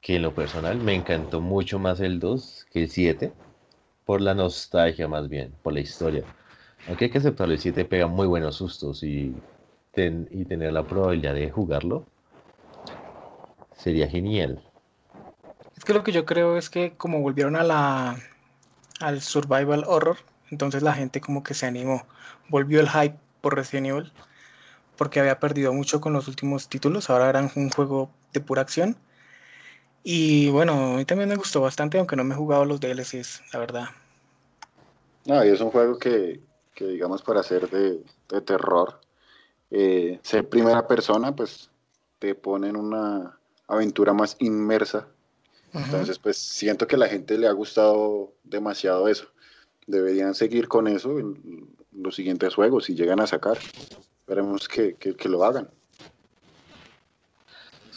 Que 0.00 0.16
en 0.16 0.22
lo 0.22 0.34
personal 0.34 0.78
me 0.78 0.94
encantó 0.94 1.42
mucho 1.42 1.78
más 1.78 2.00
el 2.00 2.20
2 2.20 2.68
que 2.72 2.84
el 2.84 2.88
7. 2.88 3.34
Por 4.06 4.22
la 4.22 4.32
nostalgia 4.32 5.08
más 5.08 5.28
bien, 5.28 5.52
por 5.62 5.74
la 5.74 5.80
historia. 5.80 6.24
Aunque 6.88 7.04
hay 7.04 7.10
que 7.10 7.18
aceptarlo, 7.18 7.52
el 7.52 7.60
7 7.60 7.84
pega 7.84 8.06
muy 8.06 8.26
buenos 8.26 8.56
sustos 8.56 9.02
y, 9.02 9.36
y 9.94 10.44
tener 10.46 10.72
la 10.72 10.84
probabilidad 10.84 11.34
de 11.34 11.50
jugarlo 11.50 12.06
sería 13.76 14.08
genial. 14.08 14.62
Es 15.76 15.84
que 15.84 15.92
lo 15.92 16.02
que 16.02 16.12
yo 16.12 16.24
creo 16.24 16.56
es 16.56 16.70
que 16.70 16.96
como 16.96 17.20
volvieron 17.20 17.56
a 17.56 17.62
la 17.62 18.16
al 19.00 19.20
survival 19.20 19.84
horror, 19.86 20.16
entonces 20.50 20.82
la 20.82 20.94
gente 20.94 21.20
como 21.20 21.42
que 21.42 21.54
se 21.54 21.66
animó. 21.66 22.06
Volvió 22.48 22.80
el 22.80 22.88
hype 22.88 23.16
por 23.40 23.54
Resident 23.56 23.88
Evil 23.88 24.12
porque 24.96 25.20
había 25.20 25.38
perdido 25.40 25.72
mucho 25.72 26.00
con 26.00 26.12
los 26.12 26.28
últimos 26.28 26.68
títulos. 26.68 27.10
Ahora 27.10 27.28
eran 27.28 27.50
un 27.54 27.70
juego 27.70 28.10
de 28.32 28.40
pura 28.40 28.62
acción. 28.62 28.96
Y 30.02 30.50
bueno, 30.50 30.94
a 30.94 30.96
mí 30.96 31.04
también 31.04 31.28
me 31.28 31.36
gustó 31.36 31.60
bastante, 31.60 31.98
aunque 31.98 32.16
no 32.16 32.24
me 32.24 32.34
he 32.34 32.38
jugado 32.38 32.64
los 32.64 32.80
DLCs, 32.80 33.42
la 33.52 33.58
verdad. 33.58 33.88
No, 35.26 35.44
y 35.44 35.48
es 35.48 35.60
un 35.60 35.70
juego 35.70 35.98
que 35.98 36.40
que 36.76 36.86
digamos 36.86 37.22
para 37.22 37.40
hacer 37.40 37.68
de, 37.70 38.04
de 38.28 38.40
terror, 38.42 39.00
eh, 39.70 40.20
ser 40.22 40.48
primera 40.48 40.86
persona, 40.86 41.34
pues 41.34 41.70
te 42.20 42.36
ponen 42.36 42.76
una 42.76 43.36
aventura 43.66 44.12
más 44.12 44.36
inmersa. 44.38 45.08
Entonces, 45.72 46.18
pues 46.18 46.38
siento 46.38 46.86
que 46.86 46.96
a 46.96 46.98
la 46.98 47.08
gente 47.08 47.36
le 47.36 47.46
ha 47.48 47.52
gustado 47.52 48.32
demasiado 48.44 49.08
eso. 49.08 49.26
Deberían 49.86 50.34
seguir 50.34 50.68
con 50.68 50.88
eso 50.88 51.18
en 51.18 51.68
los 51.92 52.14
siguientes 52.14 52.54
juegos 52.54 52.86
si 52.86 52.94
llegan 52.94 53.20
a 53.20 53.26
sacar. 53.26 53.58
Esperemos 54.20 54.68
que, 54.68 54.94
que, 54.94 55.14
que 55.14 55.28
lo 55.28 55.44
hagan. 55.44 55.68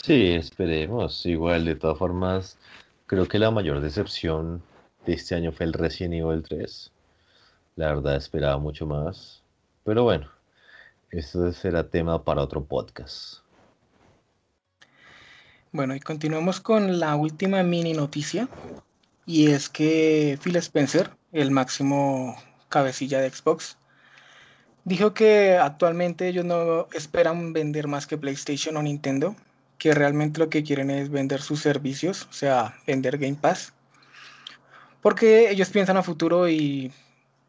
Sí, 0.04 0.32
esperemos. 0.32 1.26
Igual, 1.26 1.66
de 1.66 1.76
todas 1.76 1.98
formas, 1.98 2.58
creo 3.06 3.28
que 3.28 3.40
la 3.40 3.52
mayor 3.52 3.82
decepción 3.82 4.62
de 5.06 5.14
este 5.14 5.36
año 5.36 5.52
fue 5.52 5.66
el 5.66 5.74
Resident 5.74 6.14
Evil 6.16 6.44
3. 6.44 6.92
La 7.76 7.88
verdad 7.88 8.16
esperaba 8.16 8.58
mucho 8.58 8.86
más. 8.86 9.44
Pero 9.84 10.04
bueno, 10.04 10.30
eso 11.12 11.52
será 11.54 11.90
tema 11.90 12.24
para 12.24 12.42
otro 12.42 12.64
podcast. 12.64 13.40
Bueno, 15.72 15.96
y 15.96 16.00
continuamos 16.00 16.60
con 16.60 17.00
la 17.00 17.16
última 17.16 17.62
mini 17.64 17.94
noticia. 17.94 18.50
Y 19.26 19.52
es 19.52 19.70
que 19.70 20.40
Phil 20.42 20.56
Spencer, 20.56 21.12
el 21.32 21.52
máximo 21.52 22.36
cabecilla 22.70 23.20
de 23.20 23.30
Xbox, 23.30 23.78
dijo 24.86 25.14
que 25.14 25.58
actualmente 25.58 26.28
ellos 26.28 26.46
no 26.46 26.88
esperan 26.94 27.54
vender 27.54 27.88
más 27.88 28.08
que 28.08 28.18
PlayStation 28.18 28.78
o 28.78 28.84
Nintendo, 28.84 29.36
que 29.78 29.94
realmente 29.94 30.40
lo 30.40 30.50
que 30.50 30.64
quieren 30.64 30.90
es 30.92 31.10
vender 31.10 31.42
sus 31.42 31.62
servicios, 31.62 32.28
o 32.30 32.34
sea, 32.34 32.78
vender 32.86 33.18
Game 33.18 33.38
Pass. 33.40 33.74
Porque 35.02 35.50
ellos 35.50 35.70
piensan 35.70 35.98
a 35.98 36.04
futuro 36.04 36.50
y 36.50 36.92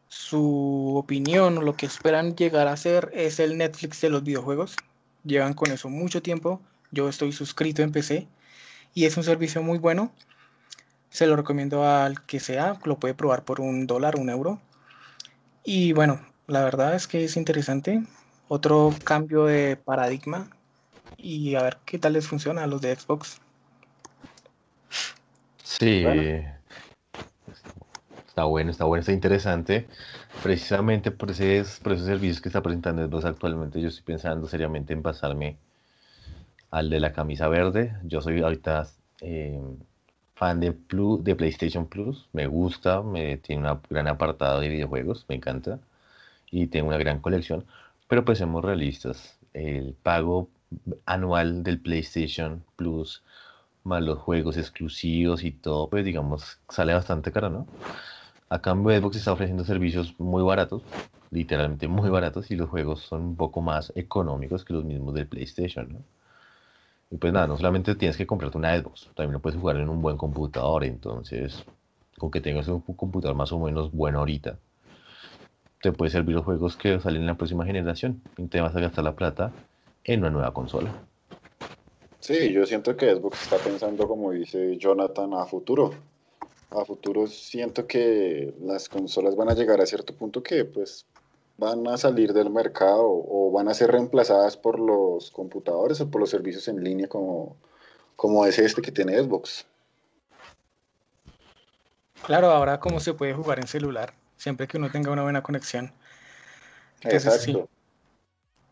su 0.07 0.93
opinión 0.95 1.57
o 1.57 1.61
lo 1.61 1.75
que 1.75 1.85
esperan 1.85 2.35
llegar 2.35 2.67
a 2.67 2.77
ser 2.77 3.11
es 3.13 3.39
el 3.39 3.57
Netflix 3.57 4.01
de 4.01 4.09
los 4.09 4.23
videojuegos. 4.23 4.75
Llevan 5.23 5.53
con 5.53 5.71
eso 5.71 5.89
mucho 5.89 6.21
tiempo 6.21 6.61
yo 6.91 7.07
estoy 7.07 7.31
suscrito 7.31 7.81
en 7.81 7.91
PC 7.91 8.27
y 8.93 9.05
es 9.05 9.17
un 9.17 9.23
servicio 9.23 9.63
muy 9.63 9.79
bueno. 9.79 10.13
Se 11.11 11.27
lo 11.27 11.35
recomiendo 11.35 11.85
al 11.85 12.25
que 12.25 12.39
sea, 12.39 12.79
lo 12.85 12.97
puede 12.97 13.13
probar 13.13 13.43
por 13.43 13.59
un 13.59 13.85
dólar, 13.85 14.15
un 14.15 14.29
euro. 14.29 14.59
Y 15.63 15.91
bueno, 15.91 16.21
la 16.47 16.63
verdad 16.63 16.95
es 16.95 17.05
que 17.05 17.25
es 17.25 17.35
interesante. 17.35 18.01
Otro 18.47 18.93
cambio 19.03 19.45
de 19.45 19.75
paradigma 19.75 20.49
y 21.17 21.55
a 21.55 21.63
ver 21.63 21.77
qué 21.85 21.99
tal 21.99 22.13
les 22.13 22.27
funciona 22.27 22.63
a 22.63 22.67
los 22.67 22.81
de 22.81 22.95
Xbox. 22.95 23.39
Sí, 25.63 26.05
está 28.27 28.45
bueno, 28.45 28.71
está 28.71 28.85
bueno, 28.85 29.01
está 29.01 29.11
interesante. 29.11 29.87
Precisamente 30.41 31.11
por, 31.11 31.31
ese, 31.31 31.63
por 31.83 31.91
esos 31.91 32.05
servicios 32.07 32.39
que 32.39 32.49
está 32.49 32.61
presentando 32.61 33.05
Xbox 33.05 33.25
actualmente, 33.25 33.81
yo 33.81 33.89
estoy 33.89 34.03
pensando 34.03 34.47
seriamente 34.47 34.93
en 34.93 35.01
pasarme 35.01 35.57
al 36.71 36.89
de 36.89 37.01
la 37.01 37.11
camisa 37.11 37.49
verde. 37.49 37.95
Yo 38.03 38.21
soy 38.21 38.41
ahorita 38.41 38.87
eh, 39.19 39.61
fan 40.41 40.59
de, 40.59 40.71
Plus, 40.73 41.23
de 41.23 41.35
PlayStation 41.35 41.85
Plus. 41.85 42.27
Me 42.33 42.47
gusta, 42.47 43.03
me, 43.03 43.37
tiene 43.37 43.71
un 43.71 43.79
gran 43.89 44.07
apartado 44.07 44.59
de 44.59 44.69
videojuegos, 44.69 45.25
me 45.29 45.35
encanta. 45.35 45.79
Y 46.51 46.67
tengo 46.67 46.87
una 46.89 46.97
gran 46.97 47.19
colección. 47.21 47.65
Pero 48.07 48.25
pues 48.25 48.39
seamos 48.39 48.65
realistas. 48.65 49.37
El 49.53 49.93
pago 50.01 50.49
anual 51.05 51.63
del 51.63 51.79
PlayStation 51.79 52.63
Plus, 52.75 53.23
más 53.83 54.01
los 54.03 54.17
juegos 54.19 54.57
exclusivos 54.57 55.43
y 55.43 55.51
todo, 55.51 55.89
pues 55.89 56.05
digamos, 56.05 56.59
sale 56.69 56.93
bastante 56.93 57.31
caro, 57.31 57.49
¿no? 57.51 57.67
A 58.49 58.59
cambio, 58.61 58.97
Xbox 58.97 59.17
está 59.17 59.33
ofreciendo 59.33 59.63
servicios 59.63 60.15
muy 60.19 60.43
baratos, 60.43 60.81
literalmente 61.31 61.87
muy 61.87 62.09
baratos, 62.09 62.51
y 62.51 62.55
los 62.55 62.69
juegos 62.69 63.01
son 63.01 63.21
un 63.21 63.35
poco 63.35 63.61
más 63.61 63.93
económicos 63.95 64.65
que 64.65 64.73
los 64.73 64.85
mismos 64.85 65.13
del 65.15 65.27
PlayStation, 65.27 65.93
¿no? 65.93 65.99
Y 67.11 67.17
pues 67.17 67.33
nada, 67.33 67.45
no 67.45 67.57
solamente 67.57 67.93
tienes 67.95 68.15
que 68.15 68.25
comprarte 68.25 68.57
una 68.57 68.75
Xbox, 68.79 69.09
también 69.15 69.33
lo 69.33 69.41
puedes 69.41 69.59
jugar 69.59 69.75
en 69.75 69.89
un 69.89 70.01
buen 70.01 70.15
computador. 70.15 70.85
Entonces, 70.85 71.63
con 72.17 72.31
que 72.31 72.39
tengas 72.39 72.69
un 72.69 72.79
computador 72.81 73.35
más 73.35 73.51
o 73.51 73.59
menos 73.59 73.91
bueno 73.91 74.19
ahorita, 74.19 74.57
te 75.81 75.91
puede 75.91 76.09
servir 76.09 76.35
los 76.35 76.45
juegos 76.45 76.77
que 76.77 76.99
salen 77.01 77.21
en 77.21 77.27
la 77.27 77.35
próxima 77.35 77.65
generación. 77.65 78.21
Y 78.37 78.47
te 78.47 78.61
vas 78.61 78.73
a 78.75 78.79
gastar 78.79 79.03
la 79.03 79.15
plata 79.15 79.51
en 80.05 80.21
una 80.21 80.29
nueva 80.29 80.53
consola. 80.53 80.89
Sí, 82.21 82.53
yo 82.53 82.65
siento 82.65 82.95
que 82.95 83.13
Xbox 83.13 83.43
está 83.43 83.57
pensando, 83.57 84.07
como 84.07 84.31
dice 84.31 84.77
Jonathan, 84.77 85.33
a 85.33 85.45
futuro. 85.45 85.91
A 86.69 86.85
futuro 86.85 87.27
siento 87.27 87.87
que 87.87 88.53
las 88.61 88.87
consolas 88.87 89.35
van 89.35 89.49
a 89.49 89.55
llegar 89.55 89.81
a 89.81 89.85
cierto 89.85 90.15
punto 90.15 90.41
que 90.41 90.63
pues 90.63 91.05
van 91.57 91.87
a 91.87 91.97
salir 91.97 92.33
del 92.33 92.49
mercado 92.49 93.03
o 93.03 93.51
van 93.51 93.67
a 93.67 93.73
ser 93.73 93.91
reemplazadas 93.91 94.57
por 94.57 94.79
los 94.79 95.31
computadores 95.31 96.01
o 96.01 96.09
por 96.09 96.21
los 96.21 96.29
servicios 96.29 96.67
en 96.67 96.83
línea 96.83 97.07
como, 97.07 97.55
como 98.15 98.45
es 98.45 98.57
este 98.59 98.81
que 98.81 98.91
tiene 98.91 99.21
Xbox. 99.21 99.65
Claro, 102.25 102.51
ahora 102.51 102.79
como 102.79 102.99
se 102.99 103.13
puede 103.13 103.33
jugar 103.33 103.59
en 103.59 103.67
celular, 103.67 104.13
siempre 104.37 104.67
que 104.67 104.77
uno 104.77 104.91
tenga 104.91 105.11
una 105.11 105.23
buena 105.23 105.41
conexión. 105.43 105.91
Exacto. 107.01 107.67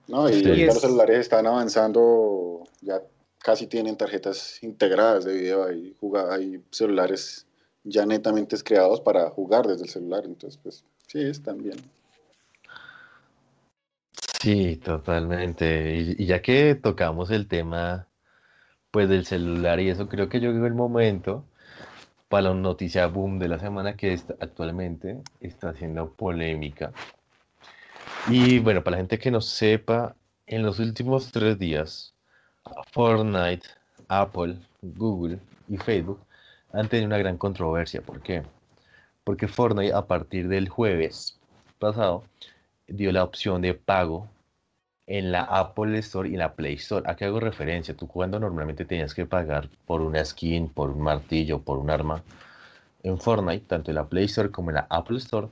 No, 0.08 0.28
y 0.30 0.42
los 0.66 0.82
celulares 0.82 1.20
están 1.20 1.46
avanzando, 1.46 2.64
ya 2.82 3.02
casi 3.38 3.68
tienen 3.68 3.96
tarjetas 3.96 4.62
integradas 4.64 5.26
de 5.26 5.34
video, 5.34 5.64
hay, 5.64 5.96
hay 6.32 6.64
celulares 6.72 7.46
ya 7.84 8.06
netamente 8.06 8.58
creados 8.64 9.02
para 9.02 9.30
jugar 9.30 9.68
desde 9.68 9.84
el 9.84 9.90
celular, 9.90 10.26
entonces 10.26 10.60
pues 10.62 10.84
sí, 11.08 11.22
están 11.22 11.62
bien. 11.62 11.78
Sí, 14.40 14.78
totalmente. 14.78 15.96
Y, 16.18 16.26
ya 16.26 16.42
que 16.42 16.76
tocamos 16.76 17.30
el 17.32 17.48
tema, 17.48 18.08
pues 18.92 19.10
del 19.10 19.26
celular 19.26 19.80
y 19.80 19.90
eso, 19.90 20.08
creo 20.10 20.30
que 20.30 20.40
yo 20.42 20.52
llegó 20.52 20.66
el 20.68 20.76
momento 20.76 21.46
para 22.30 22.50
la 22.50 22.56
noticia 22.56 23.08
boom 23.08 23.40
de 23.40 23.50
la 23.50 23.60
semana 23.60 23.96
que 23.98 24.14
actualmente 24.40 25.22
está 25.42 25.70
haciendo 25.70 26.12
polémica. 26.14 26.94
Y 28.30 28.60
bueno, 28.60 28.84
para 28.84 28.94
la 28.96 28.98
gente 29.00 29.20
que 29.20 29.32
no 29.32 29.42
sepa, 29.42 30.16
en 30.48 30.64
los 30.64 30.80
últimos 30.80 31.32
tres 31.32 31.60
días, 31.60 32.14
Fortnite, 32.92 33.68
Apple, 34.08 34.58
Google 34.82 35.40
y 35.68 35.78
Facebook 35.78 36.20
han 36.74 36.90
tenido 36.90 37.08
una 37.08 37.18
gran 37.18 37.38
controversia. 37.38 38.02
¿Por 38.02 38.22
qué? 38.22 38.44
Porque 39.24 39.48
Fortnite 39.48 39.94
a 39.94 40.08
partir 40.08 40.48
del 40.48 40.70
jueves 40.70 41.40
pasado 41.80 42.24
dio 42.92 43.12
la 43.12 43.24
opción 43.24 43.62
de 43.62 43.74
pago 43.74 44.28
en 45.08 45.32
la 45.32 45.44
Apple 45.44 45.98
Store 46.00 46.30
y 46.30 46.34
en 46.34 46.40
la 46.40 46.54
Play 46.54 46.76
Store. 46.76 47.10
¿A 47.10 47.16
qué 47.16 47.26
hago 47.26 47.40
referencia? 47.40 47.96
Tú 47.96 48.08
cuando 48.08 48.40
normalmente 48.40 48.86
tenías 48.86 49.14
que 49.14 49.26
pagar 49.26 49.70
por 49.86 50.02
una 50.02 50.24
skin, 50.24 50.70
por 50.70 50.92
un 50.92 51.02
martillo, 51.02 51.60
por 51.60 51.80
un 51.80 51.90
arma, 51.90 52.24
en 53.02 53.18
Fortnite, 53.20 53.66
tanto 53.66 53.92
en 53.92 53.96
la 53.96 54.08
Play 54.08 54.26
Store 54.26 54.52
como 54.52 54.70
en 54.70 54.76
la 54.76 54.88
Apple 54.90 55.18
Store, 55.18 55.48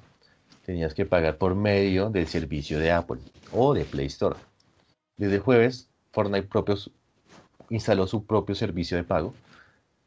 tenías 0.66 0.94
que 0.94 1.06
pagar 1.06 1.38
por 1.38 1.56
medio 1.56 2.10
del 2.10 2.28
servicio 2.28 2.78
de 2.78 2.92
Apple 2.92 3.20
o 3.52 3.74
de 3.74 3.86
Play 3.86 4.08
Store. 4.08 4.36
Desde 5.18 5.40
jueves, 5.40 5.90
Fortnite 6.12 6.48
propios 6.48 6.92
instaló 7.70 8.06
su 8.08 8.26
propio 8.26 8.54
servicio 8.54 8.98
de 8.98 9.04
pago, 9.04 9.34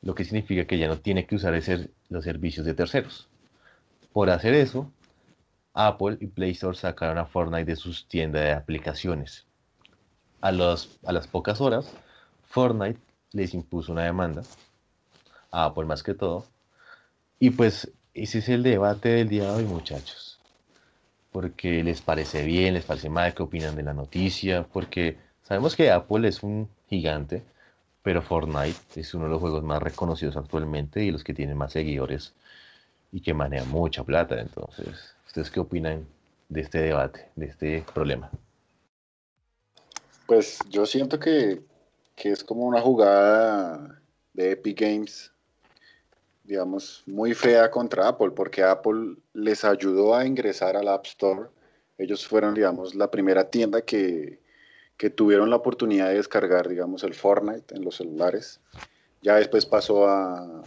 lo 0.03 0.15
que 0.15 0.25
significa 0.25 0.65
que 0.65 0.79
ya 0.79 0.87
no 0.87 0.99
tiene 0.99 1.27
que 1.27 1.35
usar 1.35 1.55
ese, 1.55 1.91
los 2.09 2.25
servicios 2.25 2.65
de 2.67 2.75
terceros. 2.75 3.29
Por 4.13 4.31
hacer 4.31 4.55
eso, 4.55 4.93
Apple 5.75 6.19
y 6.21 6.27
Play 6.27 6.51
Store 6.53 6.77
sacaron 6.77 7.19
a 7.19 7.27
Fortnite 7.27 7.65
de 7.65 7.77
sus 7.77 8.07
tiendas 8.07 8.43
de 8.43 8.53
aplicaciones. 8.53 9.47
A, 10.41 10.53
los, 10.53 10.99
a 11.05 11.13
las 11.13 11.27
pocas 11.27 11.61
horas, 11.61 11.93
Fortnite 12.49 13.01
les 13.33 13.55
impuso 13.55 13.93
una 13.93 14.05
demanda, 14.05 14.43
a 15.51 15.67
Apple 15.67 15.85
más 15.85 16.03
que 16.03 16.15
todo, 16.15 16.47
y 17.39 17.51
pues 17.51 17.91
ese 18.15 18.39
es 18.39 18.49
el 18.49 18.63
debate 18.63 19.09
del 19.11 19.29
día 19.29 19.45
de 19.45 19.51
hoy, 19.51 19.65
muchachos. 19.65 20.39
Porque 21.33 21.85
les 21.85 22.03
parece 22.03 22.45
bien, 22.45 22.75
les 22.75 22.85
parece 22.85 23.09
mal, 23.09 23.35
qué 23.35 23.43
opinan 23.43 23.77
de 23.77 23.83
la 23.83 23.95
noticia, 23.95 24.65
porque 24.65 25.17
sabemos 25.43 25.77
que 25.77 25.91
Apple 25.91 26.27
es 26.27 26.43
un 26.43 26.69
gigante, 26.89 27.45
pero 28.03 28.23
Fortnite 28.23 28.79
es 28.97 29.15
uno 29.15 29.25
de 29.25 29.31
los 29.31 29.41
juegos 29.41 29.63
más 29.63 29.83
reconocidos 29.83 30.37
actualmente 30.37 31.05
y 31.05 31.13
los 31.13 31.23
que 31.23 31.35
tienen 31.35 31.57
más 31.57 31.73
seguidores 31.73 32.35
y 33.13 33.21
que 33.21 33.35
maneja 33.35 33.65
mucha 33.67 34.03
plata. 34.05 34.41
Entonces, 34.41 35.15
¿ustedes 35.31 35.49
qué 35.53 35.61
opinan 35.61 36.09
de 36.49 36.61
este 36.61 36.79
debate, 36.79 37.31
de 37.37 37.47
este 37.47 37.85
problema? 37.95 38.29
Pues 40.27 40.59
yo 40.69 40.87
siento 40.87 41.21
que, 41.21 41.63
que 42.17 42.33
es 42.33 42.43
como 42.43 42.65
una 42.67 42.81
jugada 42.81 44.03
de 44.33 44.51
Epic 44.51 44.81
Games, 44.81 45.33
digamos, 46.43 47.05
muy 47.07 47.35
fea 47.35 47.71
contra 47.71 48.09
Apple, 48.09 48.33
porque 48.33 48.65
Apple 48.65 49.19
les 49.33 49.65
ayudó 49.65 50.17
a 50.17 50.27
ingresar 50.27 50.77
al 50.77 50.89
App 50.89 51.07
Store. 51.07 51.49
Ellos 51.97 52.27
fueron, 52.27 52.53
digamos, 52.53 52.97
la 52.97 53.09
primera 53.09 53.49
tienda 53.49 53.83
que, 53.83 54.41
que 54.97 55.11
tuvieron 55.11 55.49
la 55.49 55.57
oportunidad 55.57 56.09
de 56.09 56.17
descargar, 56.17 56.69
digamos, 56.69 57.05
el 57.05 57.15
Fortnite 57.15 57.77
en 57.77 57.85
los 57.85 57.95
celulares. 57.95 58.61
Ya 59.23 59.37
después 59.37 59.65
pasó 59.65 60.09
a, 60.09 60.65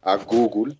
a 0.00 0.16
Google 0.16 0.78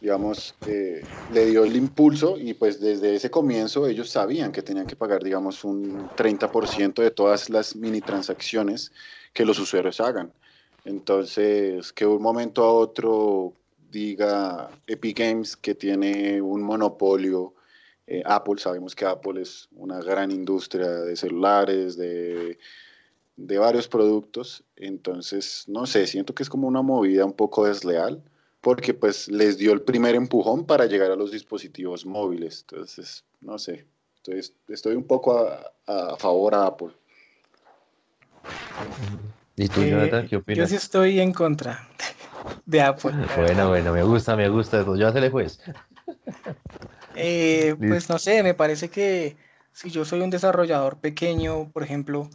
digamos, 0.00 0.58
eh, 0.64 1.08
le 1.28 1.46
dio 1.46 1.64
el 1.64 1.76
impulso 1.76 2.38
y 2.38 2.54
pues 2.54 2.80
desde 2.80 3.14
ese 3.14 3.30
comienzo 3.30 3.86
ellos 3.86 4.10
sabían 4.10 4.52
que 4.52 4.62
tenían 4.62 4.86
que 4.86 4.96
pagar, 4.96 5.22
digamos, 5.22 5.64
un 5.64 6.10
30% 6.14 7.02
de 7.02 7.10
todas 7.10 7.50
las 7.50 7.74
mini 7.76 8.02
transacciones 8.02 8.92
que 9.32 9.44
los 9.44 9.58
usuarios 9.58 10.00
hagan. 10.00 10.32
Entonces, 10.84 11.92
que 11.92 12.06
un 12.06 12.22
momento 12.22 12.62
a 12.62 12.72
otro 12.72 13.54
diga 13.90 14.70
Epic 14.86 15.18
Games 15.18 15.56
que 15.56 15.74
tiene 15.74 16.40
un 16.40 16.62
monopolio, 16.62 17.54
eh, 18.06 18.22
Apple, 18.24 18.58
sabemos 18.58 18.94
que 18.94 19.04
Apple 19.04 19.42
es 19.42 19.68
una 19.72 20.00
gran 20.00 20.30
industria 20.30 20.88
de 20.88 21.16
celulares, 21.16 21.96
de, 21.96 22.58
de 23.36 23.58
varios 23.58 23.88
productos, 23.88 24.62
entonces, 24.76 25.64
no 25.66 25.86
sé, 25.86 26.06
siento 26.06 26.34
que 26.34 26.44
es 26.44 26.48
como 26.48 26.68
una 26.68 26.82
movida 26.82 27.24
un 27.24 27.32
poco 27.32 27.66
desleal 27.66 28.22
porque 28.66 28.94
pues 28.94 29.28
les 29.28 29.58
dio 29.58 29.72
el 29.72 29.82
primer 29.82 30.16
empujón 30.16 30.66
para 30.66 30.86
llegar 30.86 31.12
a 31.12 31.14
los 31.14 31.30
dispositivos 31.30 32.04
móviles. 32.04 32.66
Entonces, 32.68 33.24
no 33.40 33.60
sé, 33.60 33.86
estoy, 34.16 34.40
estoy 34.66 34.96
un 34.96 35.04
poco 35.04 35.38
a, 35.86 36.16
favor 36.16 36.52
a 36.52 36.66
Apple. 36.66 36.88
¿Y 39.54 39.68
tú, 39.68 39.84
Jonathan, 39.84 40.26
qué 40.26 40.34
eh, 40.34 40.38
opinas? 40.38 40.58
Yo 40.58 40.66
sí 40.66 40.84
estoy 40.84 41.20
en 41.20 41.32
contra 41.32 41.88
de 42.64 42.82
Apple. 42.82 43.12
Bueno, 43.36 43.68
bueno, 43.68 43.92
me 43.92 44.02
gusta, 44.02 44.34
me 44.34 44.48
gusta 44.48 44.80
eso. 44.80 44.96
Yo 44.96 45.12
le 45.12 45.30
pues. 45.30 45.60
Eh, 47.14 47.76
pues 47.78 48.08
no 48.08 48.18
sé, 48.18 48.42
me 48.42 48.54
parece 48.54 48.90
que 48.90 49.36
si 49.72 49.90
yo 49.90 50.04
soy 50.04 50.22
un 50.22 50.30
desarrollador 50.30 50.98
pequeño, 50.98 51.70
por 51.70 51.84
ejemplo, 51.84 52.30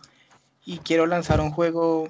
y 0.63 0.77
quiero 0.77 1.07
lanzar 1.07 1.41
un 1.41 1.51
juego 1.51 2.07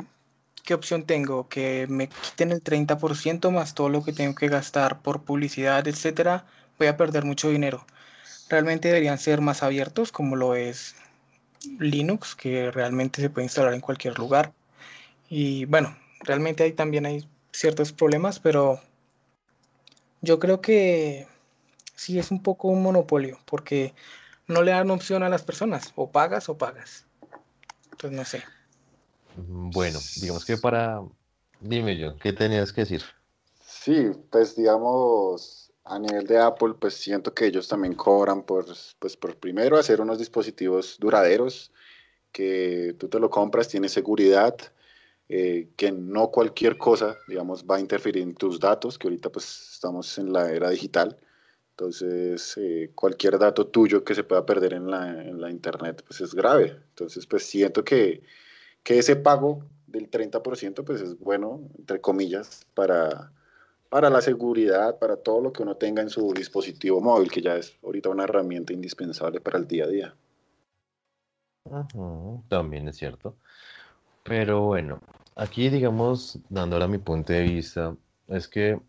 ¿qué 0.63 0.73
opción 0.73 1.03
tengo? 1.03 1.47
Que 1.49 1.87
me 1.87 2.07
quiten 2.07 2.51
el 2.51 2.61
30% 2.61 3.51
más 3.51 3.73
todo 3.75 3.89
lo 3.89 4.03
que 4.03 4.13
tengo 4.13 4.35
que 4.35 4.47
gastar 4.47 5.01
por 5.01 5.23
publicidad, 5.23 5.87
etcétera, 5.87 6.45
voy 6.77 6.87
a 6.87 6.97
perder 6.97 7.25
mucho 7.25 7.49
dinero. 7.49 7.85
Realmente 8.49 8.89
deberían 8.89 9.17
ser 9.17 9.41
más 9.41 9.63
abiertos, 9.63 10.11
como 10.11 10.35
lo 10.35 10.55
es 10.55 10.95
Linux, 11.79 12.35
que 12.35 12.71
realmente 12.71 13.21
se 13.21 13.29
puede 13.29 13.45
instalar 13.45 13.73
en 13.73 13.81
cualquier 13.81 14.17
lugar. 14.19 14.53
Y 15.29 15.65
bueno, 15.65 15.97
realmente 16.21 16.63
ahí 16.63 16.73
también 16.73 17.05
hay 17.05 17.27
ciertos 17.51 17.93
problemas, 17.93 18.39
pero 18.39 18.81
yo 20.21 20.39
creo 20.39 20.61
que 20.61 21.27
sí 21.95 22.19
es 22.19 22.31
un 22.31 22.43
poco 22.43 22.67
un 22.67 22.83
monopolio, 22.83 23.39
porque 23.45 23.93
no 24.47 24.61
le 24.63 24.71
dan 24.71 24.91
opción 24.91 25.23
a 25.23 25.29
las 25.29 25.43
personas, 25.43 25.93
o 25.95 26.11
pagas 26.11 26.49
o 26.49 26.57
pagas. 26.57 27.05
Entonces 27.91 28.17
no 28.17 28.25
sé. 28.25 28.43
Bueno, 29.35 29.99
digamos 30.19 30.45
que 30.45 30.57
para... 30.57 31.01
Dime 31.59 31.97
yo, 31.97 32.17
¿qué 32.17 32.33
tenías 32.33 32.73
que 32.73 32.81
decir? 32.81 33.03
Sí, 33.63 34.11
pues 34.29 34.55
digamos, 34.55 35.71
a 35.83 35.99
nivel 35.99 36.25
de 36.25 36.39
Apple, 36.39 36.75
pues 36.79 36.95
siento 36.95 37.33
que 37.33 37.45
ellos 37.45 37.67
también 37.67 37.93
cobran 37.93 38.43
por, 38.43 38.65
pues 38.99 39.17
por 39.17 39.37
primero 39.37 39.77
hacer 39.77 40.01
unos 40.01 40.17
dispositivos 40.17 40.97
duraderos, 40.99 41.71
que 42.31 42.95
tú 42.97 43.07
te 43.09 43.19
lo 43.19 43.29
compras, 43.29 43.67
tiene 43.67 43.89
seguridad, 43.89 44.55
eh, 45.29 45.69
que 45.75 45.91
no 45.91 46.29
cualquier 46.29 46.77
cosa, 46.77 47.17
digamos, 47.27 47.65
va 47.65 47.77
a 47.77 47.79
interferir 47.79 48.23
en 48.23 48.35
tus 48.35 48.59
datos, 48.59 48.97
que 48.97 49.07
ahorita 49.07 49.29
pues 49.29 49.73
estamos 49.73 50.17
en 50.17 50.33
la 50.33 50.51
era 50.51 50.69
digital. 50.69 51.17
Entonces, 51.71 52.53
eh, 52.57 52.91
cualquier 52.93 53.39
dato 53.39 53.67
tuyo 53.67 54.03
que 54.03 54.13
se 54.13 54.23
pueda 54.23 54.45
perder 54.45 54.73
en 54.73 54.91
la, 54.91 55.09
en 55.23 55.41
la 55.41 55.49
internet, 55.49 56.03
pues 56.05 56.21
es 56.21 56.35
grave. 56.35 56.77
Entonces, 56.89 57.25
pues 57.25 57.43
siento 57.45 57.83
que 57.83 58.21
que 58.83 58.99
ese 58.99 59.15
pago 59.15 59.63
del 59.87 60.09
30% 60.09 60.83
pues 60.83 61.01
es 61.01 61.19
bueno, 61.19 61.61
entre 61.77 62.01
comillas, 62.01 62.65
para, 62.73 63.31
para 63.89 64.09
la 64.09 64.21
seguridad, 64.21 64.97
para 64.99 65.17
todo 65.17 65.41
lo 65.41 65.53
que 65.53 65.63
uno 65.63 65.75
tenga 65.75 66.01
en 66.01 66.09
su 66.09 66.33
dispositivo 66.33 67.01
móvil, 67.01 67.29
que 67.31 67.41
ya 67.41 67.55
es 67.55 67.77
ahorita 67.83 68.09
una 68.09 68.23
herramienta 68.23 68.73
indispensable 68.73 69.41
para 69.41 69.59
el 69.59 69.67
día 69.67 69.85
a 69.85 69.87
día. 69.87 70.15
también 72.47 72.87
es 72.87 72.97
cierto. 72.97 73.35
Pero 74.23 74.61
bueno, 74.61 74.99
aquí 75.35 75.69
digamos, 75.69 76.39
dando 76.49 76.75
ahora 76.75 76.87
mi 76.87 76.99
punto 76.99 77.33
de 77.33 77.41
vista, 77.41 77.95
es 78.27 78.47
que, 78.47 78.79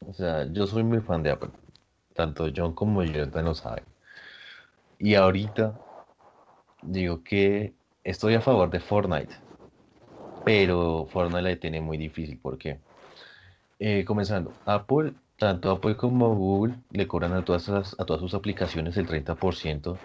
o 0.00 0.12
sea, 0.12 0.50
yo 0.52 0.66
soy 0.66 0.82
muy 0.82 1.00
fan 1.00 1.22
de 1.22 1.30
Apple. 1.30 1.50
Tanto 2.14 2.48
John 2.54 2.74
como 2.74 3.02
yo 3.04 3.24
lo 3.26 3.54
saben. 3.54 3.84
Y 4.98 5.14
ahorita 5.14 5.78
digo 6.82 7.22
que 7.22 7.74
estoy 8.04 8.34
a 8.34 8.40
favor 8.40 8.70
de 8.70 8.80
Fortnite, 8.80 9.34
pero 10.44 11.06
Fortnite 11.10 11.42
la 11.42 11.56
tiene 11.56 11.80
muy 11.80 11.98
difícil 11.98 12.38
porque, 12.40 12.78
eh, 13.78 14.04
comenzando, 14.04 14.52
Apple, 14.66 15.12
tanto 15.38 15.70
Apple 15.70 15.96
como 15.96 16.34
Google 16.34 16.74
le 16.90 17.06
cobran 17.06 17.32
a 17.32 17.44
todas, 17.44 17.68
a 17.68 18.04
todas 18.04 18.20
sus 18.20 18.34
aplicaciones 18.34 18.96
el 18.96 19.06
30% 19.06 19.98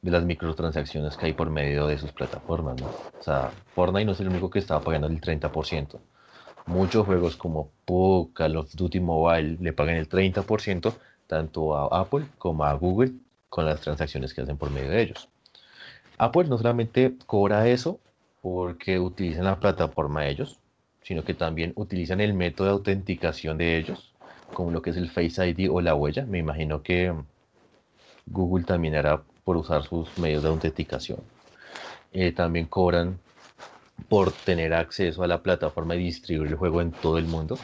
de 0.00 0.10
las 0.10 0.24
microtransacciones 0.24 1.16
que 1.16 1.26
hay 1.26 1.32
por 1.32 1.50
medio 1.50 1.86
de 1.86 1.98
sus 1.98 2.12
plataformas. 2.12 2.80
O 2.82 3.22
sea, 3.22 3.50
Fortnite 3.74 4.04
no 4.04 4.12
es 4.12 4.20
el 4.20 4.28
único 4.28 4.50
que 4.50 4.58
estaba 4.58 4.80
pagando 4.80 5.08
el 5.08 5.20
30%. 5.20 5.98
Muchos 6.66 7.06
juegos 7.06 7.36
como 7.36 7.70
PUBG, 7.86 8.34
Call 8.34 8.56
of 8.56 8.74
Duty 8.74 9.00
Mobile 9.00 9.56
le 9.60 9.72
pagan 9.72 9.96
el 9.96 10.08
30% 10.08 10.92
tanto 11.26 11.74
a 11.76 12.00
Apple 12.00 12.26
como 12.38 12.64
a 12.64 12.72
Google 12.74 13.12
con 13.48 13.64
las 13.64 13.80
transacciones 13.80 14.34
que 14.34 14.42
hacen 14.42 14.58
por 14.58 14.70
medio 14.70 14.90
de 14.90 15.02
ellos. 15.02 15.28
Apple 16.18 16.48
no 16.48 16.58
solamente 16.58 17.14
cobra 17.26 17.68
eso 17.68 18.00
porque 18.42 18.98
utilizan 18.98 19.44
la 19.44 19.60
plataforma 19.60 20.22
de 20.22 20.30
ellos, 20.30 20.58
sino 21.02 21.24
que 21.24 21.34
también 21.34 21.72
utilizan 21.76 22.20
el 22.20 22.34
método 22.34 22.66
de 22.66 22.72
autenticación 22.72 23.58
de 23.58 23.78
ellos, 23.78 24.12
como 24.52 24.70
lo 24.70 24.82
que 24.82 24.90
es 24.90 24.96
el 24.96 25.10
Face 25.10 25.48
ID 25.48 25.70
o 25.70 25.80
la 25.80 25.94
huella. 25.94 26.26
Me 26.26 26.38
imagino 26.38 26.82
que 26.82 27.14
Google 28.26 28.64
también 28.64 28.94
hará 28.94 29.22
por 29.44 29.56
usar 29.56 29.84
sus 29.84 30.18
medios 30.18 30.42
de 30.42 30.48
autenticación. 30.48 31.20
Eh, 32.12 32.32
también 32.32 32.66
cobran 32.66 33.18
por 34.08 34.32
tener 34.32 34.74
acceso 34.74 35.22
a 35.22 35.26
la 35.26 35.42
plataforma 35.42 35.94
y 35.94 36.04
distribuir 36.04 36.50
el 36.50 36.56
juego 36.56 36.80
en 36.80 36.92
todo 36.92 37.18
el 37.18 37.26
mundo. 37.26 37.58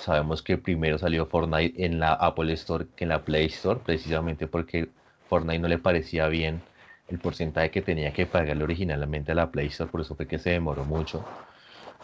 Sabemos 0.00 0.42
que 0.42 0.58
primero 0.58 0.98
salió 0.98 1.26
Fortnite 1.26 1.84
en 1.84 2.00
la 2.00 2.12
Apple 2.12 2.52
Store 2.54 2.86
que 2.96 3.04
en 3.04 3.10
la 3.10 3.22
Play 3.22 3.46
Store, 3.46 3.80
precisamente 3.84 4.46
porque 4.46 4.88
Fortnite 5.28 5.58
no 5.58 5.68
le 5.68 5.78
parecía 5.78 6.28
bien 6.28 6.60
el 7.08 7.18
porcentaje 7.18 7.70
que 7.70 7.82
tenía 7.82 8.12
que 8.12 8.26
pagarle 8.26 8.64
originalmente 8.64 9.32
a 9.32 9.34
la 9.34 9.50
Play 9.50 9.66
Store, 9.68 9.90
por 9.90 10.00
eso 10.00 10.14
fue 10.14 10.26
que 10.26 10.38
se 10.38 10.50
demoró 10.50 10.84
mucho. 10.84 11.24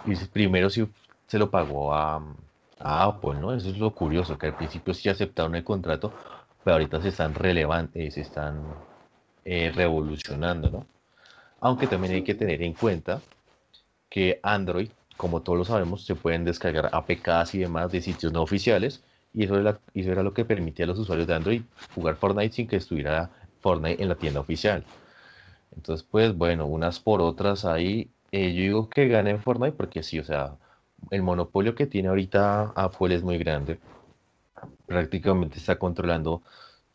Y 0.07 0.15
primero 0.27 0.71
sí 0.71 0.87
se 1.27 1.39
lo 1.39 1.51
pagó 1.51 1.95
a, 1.95 2.23
Apple, 2.83 3.35
¿no? 3.35 3.53
Eso 3.53 3.69
es 3.69 3.79
lo 3.79 3.91
curioso, 3.95 4.39
que 4.39 4.47
al 4.47 4.57
principio 4.57 4.95
sí 4.95 5.11
aceptaron 5.11 5.55
el 5.55 5.63
contrato, 5.63 6.15
pero 6.65 6.75
ahorita 6.75 7.03
se 7.03 7.09
están 7.09 7.35
relevantes, 7.35 8.03
eh, 8.03 8.11
se 8.11 8.23
están 8.23 8.63
eh, 9.45 9.71
revolucionando, 9.75 10.71
¿no? 10.71 10.87
Aunque 11.61 11.87
también 11.87 12.15
hay 12.15 12.23
que 12.23 12.35
tener 12.35 12.63
en 12.63 12.73
cuenta 12.73 13.21
que 14.09 14.41
Android, 14.43 14.89
como 15.19 15.43
todos 15.43 15.59
lo 15.59 15.65
sabemos, 15.67 16.07
se 16.07 16.15
pueden 16.15 16.45
descargar 16.47 16.89
APKs 16.91 17.55
y 17.55 17.59
demás 17.59 17.93
de 17.93 18.01
sitios 18.01 18.33
no 18.33 18.41
oficiales, 18.41 19.03
y 19.35 19.45
eso 19.45 19.59
era, 19.59 19.79
eso 19.95 20.11
era 20.11 20.23
lo 20.23 20.33
que 20.33 20.47
permitía 20.47 20.87
a 20.87 20.89
los 20.89 20.99
usuarios 20.99 21.29
de 21.29 21.35
Android 21.35 21.63
jugar 21.95 22.17
Fortnite 22.17 22.55
sin 22.55 22.67
que 22.67 22.77
estuviera 22.77 23.31
Fortnite 23.61 24.03
en 24.03 24.09
la 24.09 24.17
tienda 24.17 24.41
oficial. 24.41 24.85
Entonces, 25.77 26.07
pues 26.11 26.37
bueno, 26.37 26.67
unas 26.67 27.01
por 27.01 27.21
otras 27.21 27.65
ahí. 27.65 28.11
Eh, 28.33 28.53
yo 28.55 28.63
digo 28.63 28.89
que 28.89 29.09
gane 29.09 29.39
Fortnite 29.39 29.77
porque 29.77 30.03
sí, 30.03 30.19
o 30.19 30.25
sea, 30.25 30.57
el 31.11 31.23
monopolio 31.23 31.75
que 31.75 31.87
tiene 31.87 32.09
ahorita 32.09 32.73
Apple 32.77 33.15
es 33.15 33.23
muy 33.23 33.39
grande. 33.39 33.79
Prácticamente 34.87 35.59
está 35.59 35.79
controlando 35.79 36.43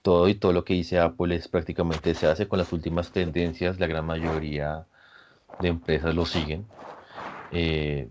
todo 0.01 0.29
y 0.29 0.35
todo 0.35 0.53
lo 0.53 0.63
que 0.65 0.75
dice 0.75 0.99
Apple 0.99 1.35
es 1.35 1.47
prácticamente 1.47 2.13
se 2.15 2.27
hace 2.27 2.47
con 2.47 2.59
las 2.59 2.71
últimas 2.73 3.11
tendencias. 3.11 3.79
La 3.79 3.87
gran 3.87 4.05
mayoría 4.05 4.85
de 5.59 5.67
empresas 5.69 6.15
lo 6.15 6.25
siguen. 6.25 6.65
Eh, 7.51 8.09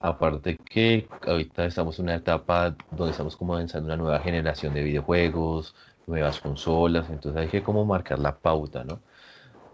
aparte 0.00 0.56
que 0.56 1.08
ahorita 1.22 1.66
estamos 1.66 1.98
en 1.98 2.06
una 2.06 2.16
etapa 2.16 2.76
donde 2.90 3.12
estamos 3.12 3.36
como 3.36 3.54
avanzando 3.54 3.86
una 3.86 3.96
nueva 3.96 4.20
generación 4.20 4.74
de 4.74 4.82
videojuegos, 4.82 5.74
nuevas 6.06 6.40
consolas, 6.40 7.10
entonces 7.10 7.42
hay 7.42 7.48
que 7.48 7.62
como 7.62 7.84
marcar 7.84 8.18
la 8.18 8.36
pauta, 8.36 8.84
¿no? 8.84 9.00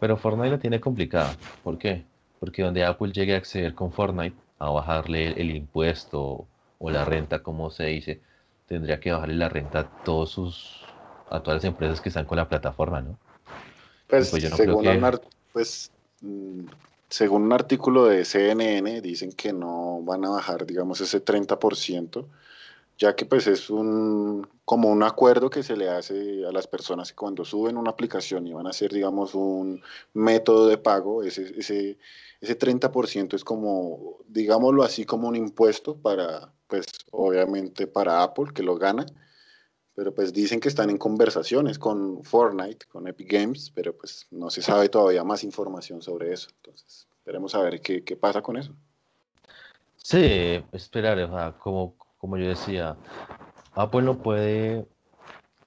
Pero 0.00 0.16
Fortnite 0.16 0.50
la 0.50 0.58
tiene 0.58 0.80
complicada. 0.80 1.36
¿Por 1.62 1.78
qué? 1.78 2.04
Porque 2.40 2.62
donde 2.62 2.84
Apple 2.84 3.12
llegue 3.12 3.34
a 3.34 3.38
acceder 3.38 3.74
con 3.74 3.92
Fortnite, 3.92 4.36
a 4.58 4.70
bajarle 4.70 5.28
el, 5.40 5.54
impuesto 5.54 6.46
o 6.78 6.90
la 6.90 7.04
renta, 7.04 7.42
como 7.42 7.70
se 7.70 7.86
dice, 7.86 8.20
tendría 8.66 8.98
que 8.98 9.12
bajarle 9.12 9.36
la 9.36 9.48
renta 9.48 9.80
a 9.80 10.04
todos 10.04 10.30
sus 10.30 10.80
a 11.30 11.40
todas 11.40 11.58
las 11.58 11.64
empresas 11.64 12.00
que 12.00 12.10
están 12.10 12.26
con 12.26 12.36
la 12.36 12.48
plataforma, 12.48 13.00
¿no? 13.00 13.18
Pues, 14.06 14.30
pues 14.30 14.42
según, 14.42 14.86
un 14.86 15.20
pues 15.52 15.90
mm, 16.20 16.66
según 17.08 17.42
un 17.42 17.52
artículo 17.52 18.04
de 18.06 18.24
CNN 18.24 19.00
dicen 19.00 19.32
que 19.32 19.52
no 19.52 20.02
van 20.02 20.24
a 20.24 20.30
bajar, 20.30 20.66
digamos, 20.66 21.00
ese 21.00 21.24
30%, 21.24 22.26
ya 22.98 23.16
que 23.16 23.26
pues 23.26 23.46
es 23.46 23.70
un 23.70 24.46
como 24.64 24.88
un 24.90 25.02
acuerdo 25.02 25.50
que 25.50 25.62
se 25.62 25.76
le 25.76 25.88
hace 25.88 26.46
a 26.46 26.52
las 26.52 26.66
personas 26.66 27.10
que 27.10 27.16
cuando 27.16 27.44
suben 27.44 27.76
una 27.76 27.90
aplicación 27.90 28.46
y 28.46 28.52
van 28.52 28.66
a 28.66 28.70
hacer 28.70 28.92
digamos 28.92 29.34
un 29.34 29.82
método 30.14 30.68
de 30.68 30.78
pago, 30.78 31.22
ese, 31.22 31.52
ese, 31.58 31.98
ese 32.40 32.58
30% 32.58 33.34
es 33.34 33.44
como, 33.44 34.18
digámoslo 34.28 34.82
así, 34.82 35.04
como 35.04 35.28
un 35.28 35.36
impuesto 35.36 35.96
para, 35.96 36.52
pues 36.68 36.86
obviamente 37.10 37.86
para 37.86 38.22
Apple 38.22 38.52
que 38.54 38.62
lo 38.62 38.76
gana, 38.76 39.04
pero 39.94 40.14
pues 40.14 40.32
dicen 40.32 40.60
que 40.60 40.68
están 40.68 40.90
en 40.90 40.98
conversaciones 40.98 41.78
con 41.78 42.24
Fortnite, 42.24 42.86
con 42.86 43.06
Epic 43.08 43.30
Games, 43.30 43.70
pero 43.74 43.96
pues 43.96 44.26
no 44.30 44.48
se 44.50 44.62
sabe 44.62 44.88
todavía 44.88 45.22
más 45.22 45.44
información 45.44 46.00
sobre 46.00 46.32
eso. 46.32 46.48
Entonces, 46.56 47.06
esperemos 47.18 47.54
a 47.54 47.62
ver 47.62 47.80
qué, 47.80 48.02
qué 48.02 48.16
pasa 48.16 48.40
con 48.42 48.56
eso. 48.56 48.74
Sí, 49.96 50.64
esperar, 50.72 51.18
o 51.18 51.28
sea, 51.28 51.52
como, 51.58 51.94
como 52.22 52.36
yo 52.36 52.46
decía, 52.46 52.94
Apple 53.74 54.02
no 54.02 54.18
puede 54.18 54.86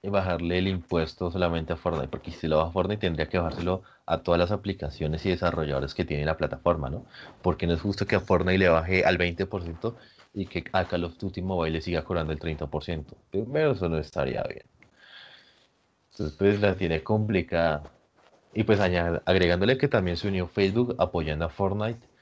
bajarle 0.02 0.56
el 0.56 0.68
impuesto 0.68 1.30
solamente 1.30 1.74
a 1.74 1.76
Fortnite, 1.76 2.08
porque 2.08 2.30
si 2.30 2.48
lo 2.48 2.56
baja 2.56 2.70
Fortnite 2.70 3.00
tendría 3.02 3.28
que 3.28 3.36
bajárselo 3.36 3.82
a 4.06 4.22
todas 4.22 4.38
las 4.38 4.50
aplicaciones 4.52 5.26
y 5.26 5.28
desarrolladores 5.28 5.92
que 5.92 6.06
tiene 6.06 6.24
la 6.24 6.38
plataforma, 6.38 6.88
¿no? 6.88 7.04
Porque 7.42 7.66
no 7.66 7.74
es 7.74 7.82
justo 7.82 8.06
que 8.06 8.16
a 8.16 8.20
Fortnite 8.20 8.56
le 8.56 8.70
baje 8.70 9.04
al 9.04 9.18
20% 9.18 9.96
y 10.32 10.46
que 10.46 10.64
a 10.72 10.86
Call 10.86 11.04
of 11.04 11.18
Duty 11.18 11.42
Mobile 11.42 11.72
le 11.72 11.82
siga 11.82 12.04
cobrando 12.04 12.32
el 12.32 12.38
30%. 12.38 13.04
Primero 13.30 13.72
eso 13.72 13.90
no 13.90 13.98
estaría 13.98 14.42
bien. 14.44 14.64
Entonces 16.12 16.38
pues 16.38 16.58
la 16.58 16.74
tiene 16.74 17.02
complicada. 17.02 17.82
Y 18.54 18.64
pues 18.64 18.80
agregándole 18.80 19.76
que 19.76 19.88
también 19.88 20.16
se 20.16 20.28
unió 20.28 20.46
Facebook 20.46 20.94
apoyando 20.98 21.44
a 21.44 21.50
Fortnite 21.50 22.15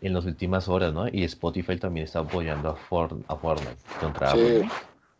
en 0.00 0.14
las 0.14 0.24
últimas 0.24 0.68
horas, 0.68 0.92
¿no? 0.92 1.06
Y 1.08 1.24
Spotify 1.24 1.76
también 1.76 2.04
está 2.04 2.20
apoyando 2.20 2.68
a, 2.68 2.72
a 2.72 3.36
Fortnite 3.36 3.76
contra 4.00 4.32
sí, 4.32 4.62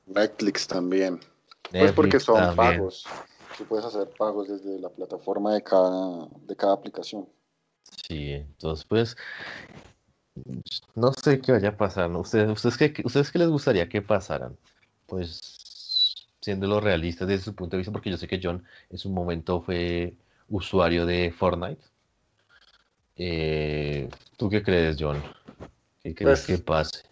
Netflix 0.07 0.67
también. 0.67 1.21
pues 1.71 1.93
porque 1.93 2.19
son 2.19 2.57
pagos. 2.57 3.07
Tú 3.57 3.65
puedes 3.65 3.85
hacer 3.85 4.09
pagos 4.19 4.49
desde 4.49 4.81
la 4.81 4.89
plataforma 4.89 5.55
de 5.55 5.63
cada, 5.63 6.27
de 6.47 6.57
cada 6.57 6.73
aplicación. 6.73 7.29
Sí, 8.09 8.33
entonces 8.33 8.85
pues 8.87 9.17
no 10.95 11.13
sé 11.13 11.41
qué 11.41 11.53
vaya 11.53 11.71
a 11.71 11.77
pasar, 11.77 12.09
¿no? 12.11 12.21
¿Ustedes, 12.21 12.51
ustedes, 12.51 12.77
qué, 12.77 13.03
¿Ustedes 13.05 13.31
qué 13.31 13.39
les 13.39 13.49
gustaría 13.49 13.89
que 13.89 14.01
pasaran? 14.01 14.57
Pues 15.07 15.41
siendo 16.41 16.81
realistas 16.81 17.29
desde 17.29 17.45
su 17.45 17.55
punto 17.55 17.77
de 17.77 17.79
vista, 17.79 17.93
porque 17.93 18.11
yo 18.11 18.17
sé 18.17 18.27
que 18.27 18.41
John 18.43 18.65
en 18.91 18.99
su 18.99 19.11
momento 19.11 19.61
fue 19.61 20.17
usuario 20.49 21.07
de 21.07 21.33
Fortnite. 21.33 21.83
Eh, 23.25 24.09
¿Tú 24.37 24.51
qué 24.51 24.65
crees, 24.65 24.97
John? 24.99 25.23
¿Qué 26.03 26.13
crees 26.13 26.45
pues 26.45 26.47
que 26.47 26.59
pase? 26.59 27.03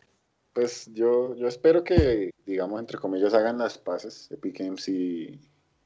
Pues 0.53 0.90
yo, 0.92 1.37
yo 1.37 1.46
espero 1.46 1.85
que, 1.85 2.33
digamos, 2.44 2.81
entre 2.81 2.99
comillas, 2.99 3.33
hagan 3.33 3.59
las 3.59 3.79
paces 3.79 4.29
Epic 4.33 4.59
Games 4.59 4.88
y, 4.88 5.38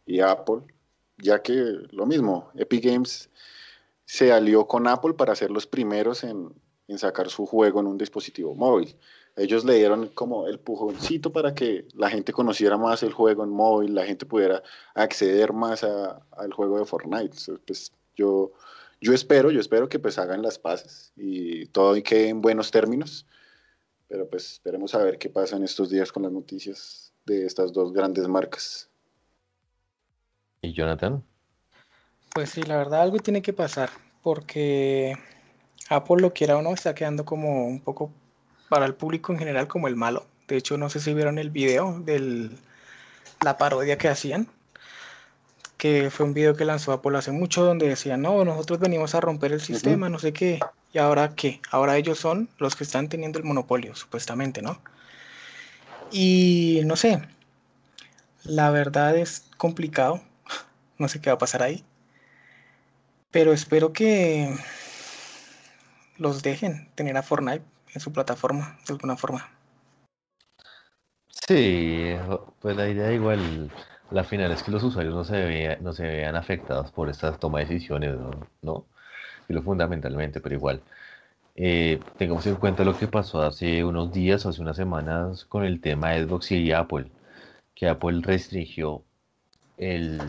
y 0.07 0.21
Apple, 0.21 0.63
ya 1.19 1.43
que 1.43 1.53
lo 1.91 2.07
mismo, 2.07 2.51
Epic 2.55 2.87
Games 2.87 3.29
se 4.07 4.33
alió 4.33 4.67
con 4.67 4.89
Apple 4.89 5.13
para 5.13 5.37
ser 5.37 5.51
los 5.51 5.67
primeros 5.67 6.25
en, 6.25 6.55
en 6.89 6.99
sacar 6.99 7.29
su 7.29 7.45
juego 7.45 7.81
en 7.81 7.87
un 7.87 7.99
dispositivo 7.99 8.55
móvil. 8.55 8.97
Ellos 9.37 9.63
le 9.67 9.75
dieron 9.75 10.09
como 10.09 10.47
el 10.47 10.59
pujoncito 10.59 11.33
para 11.33 11.55
que 11.55 11.87
la 11.93 12.09
gente 12.09 12.33
conociera 12.33 12.79
más 12.79 13.03
el 13.03 13.13
juego 13.13 13.45
en 13.45 13.51
móvil, 13.51 13.95
la 13.95 14.07
gente 14.07 14.25
pudiera 14.25 14.63
acceder 14.95 15.53
más 15.53 15.85
al 15.85 16.53
juego 16.55 16.79
de 16.79 16.87
Fortnite. 16.87 17.37
Pues 17.67 17.93
yo, 18.17 18.53
yo 19.05 19.13
espero, 19.13 19.51
yo 19.51 19.61
espero 19.61 19.87
que 19.87 19.99
pues 19.99 20.19
hagan 20.19 20.41
las 20.41 20.59
paces 20.59 21.13
y 21.15 21.67
todo 21.67 21.95
quede 22.03 22.31
en 22.31 22.41
buenos 22.41 22.71
términos. 22.71 23.27
Pero 24.09 24.29
pues 24.29 24.53
esperemos 24.53 24.95
a 24.95 25.05
ver 25.05 25.19
qué 25.19 25.29
pasa 25.29 25.57
en 25.57 25.65
estos 25.65 25.91
días 25.91 26.11
con 26.11 26.23
las 26.23 26.33
noticias 26.33 27.13
de 27.27 27.45
estas 27.45 27.73
dos 27.75 27.93
grandes 27.93 28.27
marcas. 28.29 28.89
¿Y 30.63 30.73
Jonathan? 30.73 31.23
Pues 32.35 32.51
sí, 32.51 32.63
la 32.63 32.79
verdad 32.79 33.03
algo 33.03 33.19
tiene 33.19 33.43
que 33.43 33.53
pasar 33.53 33.91
porque 34.23 35.15
Apple 35.91 36.23
lo 36.23 36.33
quiera 36.33 36.57
o 36.57 36.63
no 36.63 36.73
está 36.73 36.95
quedando 36.95 37.27
como 37.27 37.67
un 37.67 37.81
poco 37.81 38.11
para 38.71 38.87
el 38.87 38.95
público 38.95 39.33
en 39.33 39.39
general 39.39 39.69
como 39.69 39.87
el 39.87 39.97
malo. 39.97 40.27
De 40.49 40.57
hecho, 40.57 40.79
no 40.79 40.89
sé 40.89 41.01
si 41.01 41.13
vieron 41.13 41.39
el 41.39 41.51
video 41.51 42.01
de 42.01 42.51
la 43.43 43.59
parodia 43.59 43.99
que 43.99 44.09
hacían, 44.09 44.49
que 45.85 46.09
fue 46.11 46.25
un 46.25 46.33
video 46.33 46.57
que 46.57 46.65
lanzó 46.65 46.93
Apple 46.93 47.19
hace 47.19 47.31
mucho 47.31 47.63
donde 47.63 47.87
decían, 47.87 48.23
no, 48.23 48.43
nosotros 48.43 48.79
venimos 48.79 49.15
a 49.15 49.21
romper 49.21 49.53
el 49.53 49.61
sistema, 49.61 50.09
no 50.09 50.19
sé 50.19 50.33
qué, 50.33 50.59
y 50.95 50.99
ahora 50.99 51.35
qué, 51.35 51.61
ahora 51.71 51.99
ellos 51.99 52.19
son 52.19 52.49
los 52.57 52.75
que 52.75 52.85
están 52.85 53.11
teniendo 53.11 53.39
el 53.39 53.45
monopolio, 53.45 53.95
supuestamente, 53.95 54.63
¿no? 54.63 54.81
Y 56.11 56.81
no 56.87 56.97
sé, 56.97 57.21
la 58.45 58.71
verdad 58.71 59.15
es 59.15 59.45
complicado, 59.59 60.23
no 60.99 61.07
sé 61.07 61.21
qué 61.21 61.29
va 61.29 61.35
a 61.35 61.39
pasar 61.39 61.63
ahí, 61.63 61.85
pero 63.31 63.53
espero 63.53 63.93
que 63.93 64.57
los 66.17 66.43
dejen 66.43 66.89
tener 66.95 67.19
a 67.19 67.23
Fortnite 67.23 67.63
en 67.93 68.01
su 68.01 68.11
plataforma 68.11 68.79
de 68.87 68.95
alguna 68.95 69.19
forma. 69.19 69.51
Sí, 71.47 72.15
pues 72.61 72.75
la 72.75 72.89
idea 72.89 73.13
igual, 73.13 73.71
la 74.15 74.25
final 74.25 74.53
es 74.53 74.63
que 74.63 74.71
los 74.71 74.83
usuarios 74.83 75.15
no 75.15 75.25
se, 75.25 75.79
no 75.81 75.93
se 75.93 76.05
vean 76.05 76.37
afectados 76.37 76.91
por 76.93 77.11
estas 77.11 77.39
toma 77.39 77.59
de 77.59 77.67
decisiones, 77.67 78.17
¿no? 78.63 78.87
Y 79.49 79.53
lo 79.53 79.63
fundamentalmente, 79.63 80.41
pero 80.41 80.55
igual. 80.55 80.83
Eh, 81.57 82.01
tengamos 82.17 82.47
en 82.47 82.57
cuenta 82.57 82.85
lo 82.85 82.97
que 82.97 83.09
pasó 83.09 83.43
hace 83.43 83.85
unos 83.85 84.13
días, 84.13 84.47
hace 84.47 84.63
unas 84.63 84.77
semanas, 84.77 85.45
con 85.45 85.65
el 85.65 85.81
tema 85.81 86.13
de 86.13 86.25
Xbox 86.25 86.53
y 86.53 86.73
Apple, 86.73 87.11
que 87.75 87.89
Apple 87.89 88.21
restringió 88.23 89.03
el, 89.77 90.21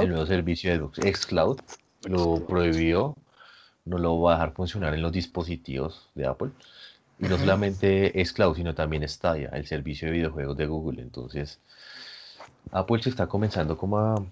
el 0.00 0.08
nuevo 0.08 0.26
servicio 0.26 0.70
de 0.70 0.78
Xbox, 0.78 0.98
Xcloud, 0.98 1.60
lo 2.04 2.46
prohibió 2.46 3.14
no 3.88 3.98
lo 3.98 4.20
va 4.20 4.32
a 4.32 4.34
dejar 4.36 4.52
funcionar 4.52 4.94
en 4.94 5.02
los 5.02 5.12
dispositivos 5.12 6.08
de 6.14 6.26
Apple. 6.26 6.50
Y 7.18 7.26
no 7.26 7.36
solamente 7.36 8.20
es 8.20 8.32
Cloud, 8.32 8.56
sino 8.56 8.74
también 8.74 9.08
Stadia, 9.08 9.48
el 9.48 9.66
servicio 9.66 10.06
de 10.06 10.14
videojuegos 10.14 10.56
de 10.56 10.66
Google. 10.66 11.02
Entonces, 11.02 11.58
Apple 12.72 13.02
se 13.02 13.10
está 13.10 13.26
comenzando 13.26 13.76
como 13.76 13.98
a, 13.98 14.24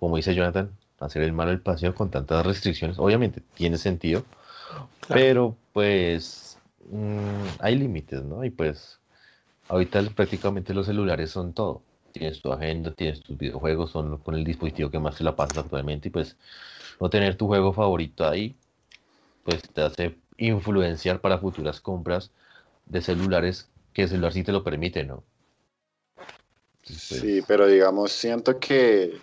como 0.00 0.16
dice 0.16 0.34
Jonathan, 0.34 0.70
a 1.00 1.06
hacer 1.06 1.22
el 1.22 1.32
malo 1.32 1.50
del 1.50 1.60
paseo 1.60 1.94
con 1.94 2.10
tantas 2.10 2.44
restricciones. 2.46 2.98
Obviamente 2.98 3.42
tiene 3.54 3.78
sentido, 3.78 4.24
pero 5.08 5.56
pues 5.72 6.58
mm, 6.90 7.44
hay 7.60 7.76
límites, 7.76 8.22
¿no? 8.24 8.44
Y 8.44 8.50
pues 8.50 9.00
ahorita 9.68 10.02
prácticamente 10.14 10.74
los 10.74 10.86
celulares 10.86 11.30
son 11.30 11.52
todo. 11.54 11.82
Tienes 12.12 12.40
tu 12.42 12.52
agenda, 12.52 12.92
tienes 12.92 13.22
tus 13.22 13.36
videojuegos, 13.36 13.90
son 13.90 14.18
con 14.18 14.34
el 14.36 14.44
dispositivo 14.44 14.90
que 14.90 14.98
más 15.00 15.16
se 15.16 15.24
la 15.24 15.36
pasa 15.36 15.60
actualmente 15.60 16.08
y 16.08 16.10
pues 16.12 16.36
no 17.00 17.10
tener 17.10 17.36
tu 17.36 17.46
juego 17.48 17.72
favorito 17.72 18.26
ahí 18.26 18.56
pues 19.44 19.62
te 19.62 19.82
hace 19.82 20.18
influenciar 20.38 21.20
para 21.20 21.38
futuras 21.38 21.80
compras 21.80 22.32
de 22.86 23.02
celulares 23.02 23.70
que 23.92 24.02
el 24.02 24.08
celular 24.08 24.32
sí 24.32 24.42
te 24.42 24.52
lo 24.52 24.64
permite, 24.64 25.04
¿no? 25.04 25.22
Sí, 26.84 27.42
pero 27.46 27.66
digamos, 27.66 28.12
siento 28.12 28.58
que, 28.60 29.18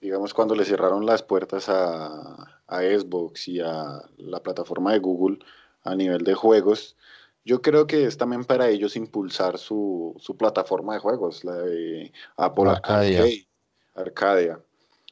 digamos, 0.00 0.32
cuando 0.34 0.54
le 0.54 0.64
cerraron 0.64 1.04
las 1.06 1.22
puertas 1.22 1.68
a, 1.68 2.60
a 2.66 2.80
Xbox 2.80 3.48
y 3.48 3.60
a 3.60 4.02
la 4.16 4.40
plataforma 4.40 4.92
de 4.92 4.98
Google 4.98 5.38
a 5.84 5.94
nivel 5.94 6.24
de 6.24 6.34
juegos, 6.34 6.96
yo 7.44 7.60
creo 7.60 7.86
que 7.86 8.04
es 8.04 8.16
también 8.16 8.44
para 8.44 8.68
ellos 8.68 8.96
impulsar 8.96 9.58
su, 9.58 10.14
su 10.18 10.36
plataforma 10.36 10.94
de 10.94 11.00
juegos, 11.00 11.44
la 11.44 11.56
de 11.56 12.12
Apple 12.36 12.70
Arcadia. 12.70 13.24
Arcadia. 13.94 14.60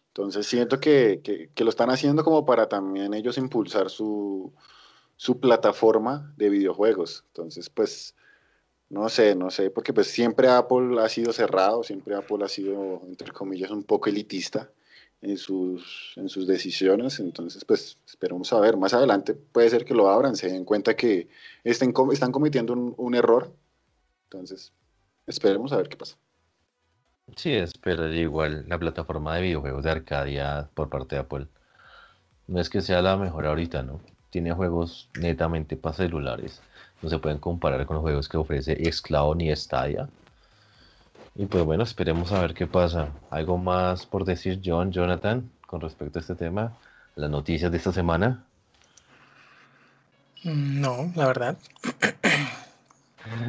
Entonces 0.09 0.47
siento 0.47 0.81
que, 0.81 1.51
lo 1.57 1.71
están 1.71 1.91
haciendo 1.91 2.25
como 2.25 2.45
para 2.45 2.69
también 2.69 3.15
ellos 3.15 3.39
impulsar 3.39 3.91
su, 3.91 4.53
plataforma 5.41 6.33
de 6.37 6.51
videojuegos. 6.51 7.25
Entonces, 7.29 7.71
pues, 7.71 8.15
no 8.91 9.09
sé, 9.09 9.37
no 9.37 9.51
sé, 9.51 9.71
porque 9.71 9.93
pues 9.93 10.09
siempre 10.09 10.49
Apple 10.49 11.01
ha 11.01 11.09
sido 11.09 11.33
cerrado, 11.33 11.85
siempre 11.85 12.17
Apple 12.17 12.45
ha 12.45 12.49
sido, 12.49 13.01
entre 13.07 13.33
comillas, 13.33 13.71
un 13.71 13.85
poco 13.85 14.11
elitista 14.11 14.69
en 15.23 15.37
sus, 15.39 16.13
en 16.17 16.29
sus 16.29 16.47
decisiones. 16.47 17.21
Entonces, 17.21 17.65
pues, 17.65 17.99
esperamos 18.07 18.53
a 18.53 18.61
ver. 18.61 18.77
Más 18.77 18.93
adelante 18.93 19.35
puede 19.35 19.71
ser 19.71 19.85
que 19.85 19.95
lo 19.95 20.09
abran, 20.09 20.35
se 20.35 20.49
den 20.49 20.65
cuenta 20.65 20.97
que 20.97 21.29
estén, 21.63 21.95
están 22.13 22.33
cometiendo 22.33 22.73
un, 22.73 22.95
un 22.97 23.15
error. 23.15 23.55
Entonces, 24.25 24.73
esperemos 25.27 25.73
a 25.73 25.77
ver 25.77 25.89
qué 25.89 25.97
pasa. 25.97 26.17
Sí, 27.37 27.53
espera 27.53 28.13
igual 28.13 28.65
la 28.69 28.79
plataforma 28.79 29.37
de 29.37 29.43
videojuegos 29.43 29.85
de 29.85 29.91
Arcadia 29.91 30.69
por 30.75 30.89
parte 30.89 31.15
de 31.15 31.21
Apple. 31.21 31.47
No 32.49 32.61
es 32.61 32.69
que 32.69 32.81
sea 32.81 33.03
la 33.03 33.17
mejor 33.17 33.47
ahorita, 33.47 33.85
¿no? 33.85 34.01
Tiene 34.31 34.53
juegos 34.53 35.09
netamente 35.19 35.77
para 35.77 35.97
celulares. 35.97 36.63
No 37.03 37.09
se 37.09 37.19
pueden 37.19 37.39
comparar 37.39 37.85
con 37.87 37.95
los 37.95 38.03
juegos 38.03 38.29
que 38.29 38.37
ofrece 38.37 38.91
Xcloud 38.91 39.37
ni 39.37 39.55
Stadia. 39.55 40.09
Y 41.35 41.47
pues 41.47 41.65
bueno, 41.65 41.83
esperemos 41.85 42.33
a 42.33 42.41
ver 42.41 42.55
qué 42.55 42.67
pasa. 42.67 43.09
¿Algo 43.31 43.59
más 43.59 44.07
por 44.07 44.25
decir, 44.25 44.61
John, 44.65 44.93
Jonathan, 44.93 45.51
con 45.67 45.81
respecto 45.81 46.19
a 46.19 46.23
este 46.23 46.35
tema? 46.35 46.77
¿Las 47.17 47.31
noticias 47.31 47.71
de 47.71 47.79
esta 47.79 47.93
semana? 47.93 48.45
No, 50.45 51.13
la 51.15 51.27
verdad. 51.27 51.59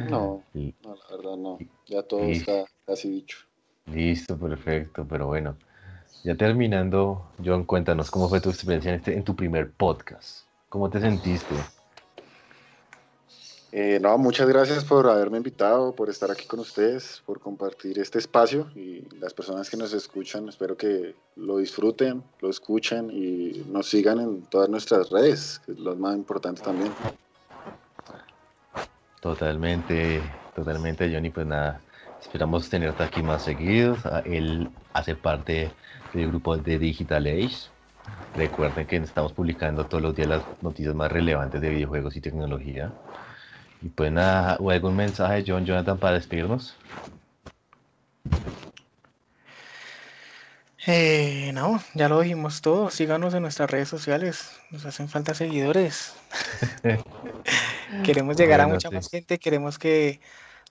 No, 0.08 0.42
no 0.54 0.94
la 0.94 1.16
verdad 1.16 1.36
no. 1.36 1.58
Ya 1.86 2.02
todo 2.02 2.24
está 2.24 2.64
casi 2.86 3.10
dicho. 3.10 3.38
Listo, 3.86 4.38
perfecto, 4.38 5.06
pero 5.08 5.26
bueno. 5.26 5.56
Ya 6.24 6.36
terminando, 6.36 7.30
John, 7.44 7.64
cuéntanos 7.64 8.10
cómo 8.10 8.28
fue 8.28 8.40
tu 8.40 8.50
experiencia 8.50 8.90
en, 8.90 8.96
este, 8.96 9.14
en 9.14 9.24
tu 9.24 9.34
primer 9.34 9.72
podcast. 9.72 10.46
¿Cómo 10.72 10.88
te 10.88 11.00
sentiste? 11.00 11.54
Eh, 13.72 13.98
no, 14.00 14.16
muchas 14.16 14.48
gracias 14.48 14.82
por 14.86 15.06
haberme 15.06 15.36
invitado, 15.36 15.94
por 15.94 16.08
estar 16.08 16.30
aquí 16.30 16.46
con 16.46 16.60
ustedes, 16.60 17.22
por 17.26 17.40
compartir 17.40 17.98
este 17.98 18.18
espacio 18.18 18.70
y 18.74 19.06
las 19.18 19.34
personas 19.34 19.68
que 19.68 19.76
nos 19.76 19.92
escuchan, 19.92 20.48
espero 20.48 20.74
que 20.74 21.14
lo 21.36 21.58
disfruten, 21.58 22.22
lo 22.40 22.48
escuchen 22.48 23.10
y 23.10 23.62
nos 23.70 23.90
sigan 23.90 24.18
en 24.18 24.46
todas 24.46 24.70
nuestras 24.70 25.10
redes, 25.10 25.60
que 25.66 25.72
es 25.72 25.78
lo 25.78 25.94
más 25.94 26.16
importante 26.16 26.62
también. 26.62 26.90
Totalmente, 29.20 30.22
totalmente, 30.54 31.12
Johnny. 31.12 31.28
Pues 31.28 31.46
nada, 31.46 31.82
esperamos 32.18 32.70
tenerte 32.70 33.02
aquí 33.02 33.22
más 33.22 33.42
seguidos. 33.42 33.98
Ah, 34.06 34.22
él 34.24 34.70
hace 34.94 35.16
parte 35.16 35.70
del 36.14 36.28
grupo 36.28 36.56
de 36.56 36.78
Digital 36.78 37.26
Age. 37.26 37.68
Recuerden 38.34 38.86
que 38.86 38.96
estamos 38.96 39.32
publicando 39.32 39.84
todos 39.86 40.02
los 40.02 40.16
días 40.16 40.28
las 40.28 40.42
noticias 40.62 40.94
más 40.94 41.12
relevantes 41.12 41.60
de 41.60 41.68
videojuegos 41.68 42.16
y 42.16 42.20
tecnología. 42.20 42.92
Y 43.82 43.88
pues 43.88 44.10
nada, 44.10 44.56
¿o 44.60 44.70
algún 44.70 44.96
mensaje, 44.96 45.44
John 45.46 45.66
Jonathan, 45.66 45.98
para 45.98 46.14
despedirnos? 46.14 46.76
Eh, 50.86 51.52
no, 51.54 51.80
ya 51.94 52.08
lo 52.08 52.20
dijimos 52.20 52.60
todo. 52.60 52.90
Síganos 52.90 53.34
en 53.34 53.42
nuestras 53.42 53.70
redes 53.70 53.88
sociales. 53.88 54.50
Nos 54.70 54.84
hacen 54.86 55.08
falta 55.08 55.34
seguidores. 55.34 56.14
queremos 58.04 58.36
llegar 58.36 58.60
a 58.60 58.66
mucha 58.66 58.90
más 58.90 59.08
gente. 59.08 59.38
Queremos 59.38 59.78
que 59.78 60.20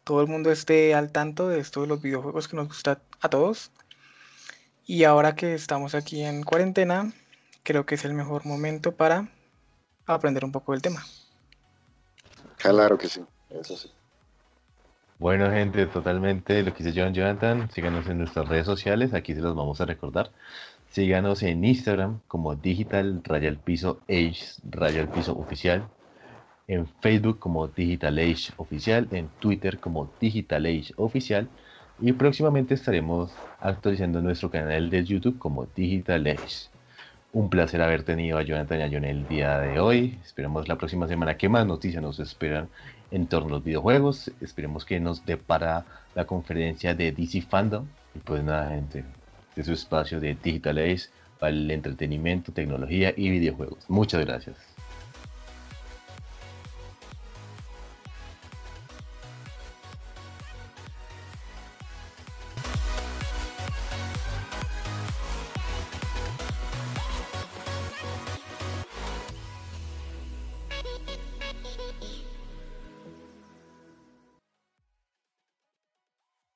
todo 0.03 0.21
el 0.21 0.27
mundo 0.27 0.51
esté 0.51 0.95
al 0.95 1.11
tanto 1.11 1.47
de 1.47 1.59
esto 1.59 1.81
de 1.81 1.87
los 1.87 2.01
videojuegos 2.01 2.47
que 2.47 2.57
nos 2.57 2.67
gusta 2.67 3.01
a 3.21 3.29
todos. 3.29 3.71
Y 4.85 5.03
ahora 5.05 5.35
que 5.35 5.53
estamos 5.53 5.95
aquí 5.95 6.23
en 6.23 6.43
cuarentena, 6.43 7.13
creo 7.63 7.85
que 7.85 7.95
es 7.95 8.05
el 8.05 8.13
mejor 8.13 8.45
momento 8.45 8.93
para 8.93 9.29
aprender 10.05 10.45
un 10.45 10.51
poco 10.51 10.73
del 10.73 10.81
tema. 10.81 11.03
Claro 12.57 12.97
que 12.97 13.07
sí, 13.07 13.21
eso 13.49 13.75
sí. 13.75 13.91
Bueno, 15.21 15.51
gente, 15.51 15.85
totalmente 15.85 16.63
lo 16.63 16.73
que 16.73 16.83
dice 16.83 16.99
John 16.99 17.13
Jonathan. 17.13 17.69
Síganos 17.71 18.07
en 18.07 18.17
nuestras 18.17 18.47
redes 18.47 18.65
sociales, 18.65 19.13
aquí 19.13 19.35
se 19.35 19.41
los 19.41 19.55
vamos 19.55 19.79
a 19.79 19.85
recordar. 19.85 20.31
Síganos 20.89 21.43
en 21.43 21.63
Instagram 21.63 22.21
como 22.27 22.55
Digital 22.55 23.21
Rayal 23.23 23.57
Piso 23.57 23.99
Age 24.09 24.39
Rayal 24.69 25.09
Piso 25.09 25.37
Oficial. 25.37 25.87
En 26.67 26.87
Facebook 27.01 27.39
como 27.39 27.67
Digital 27.67 28.17
Age 28.17 28.51
Oficial. 28.57 29.07
En 29.11 29.29
Twitter 29.39 29.79
como 29.79 30.11
Digital 30.19 30.65
Age 30.65 30.93
Oficial. 30.97 31.47
Y 31.99 32.13
próximamente 32.13 32.73
estaremos 32.73 33.31
actualizando 33.59 34.21
nuestro 34.21 34.49
canal 34.49 34.89
de 34.89 35.05
YouTube 35.05 35.37
como 35.37 35.67
Digital 35.75 36.25
Age. 36.25 36.71
Un 37.33 37.49
placer 37.49 37.81
haber 37.81 38.03
tenido 38.03 38.37
a 38.37 38.41
Jonathan 38.41 38.79
y 38.79 38.83
a 38.83 38.89
John 38.91 39.05
el 39.05 39.25
día 39.25 39.57
de 39.59 39.79
hoy. 39.79 40.19
Esperemos 40.21 40.67
la 40.67 40.77
próxima 40.77 41.07
semana 41.07 41.37
que 41.37 41.47
más 41.47 41.65
noticias 41.65 42.03
nos 42.03 42.19
esperan 42.19 42.67
en 43.09 43.27
torno 43.27 43.47
a 43.47 43.51
los 43.51 43.63
videojuegos. 43.63 44.31
Esperemos 44.41 44.83
que 44.83 44.99
nos 44.99 45.25
depara 45.25 45.85
la 46.13 46.25
conferencia 46.25 46.93
de 46.93 47.13
DC 47.13 47.41
Fandom. 47.43 47.85
Y 48.15 48.19
pues 48.19 48.43
nada, 48.43 48.71
gente, 48.71 49.05
de 49.55 49.63
su 49.63 49.71
espacio 49.71 50.19
de 50.19 50.35
Digital 50.35 50.77
Ace 50.79 51.09
para 51.39 51.51
el 51.53 51.71
entretenimiento, 51.71 52.51
tecnología 52.51 53.13
y 53.15 53.29
videojuegos. 53.29 53.85
Muchas 53.87 54.25
gracias. 54.25 54.70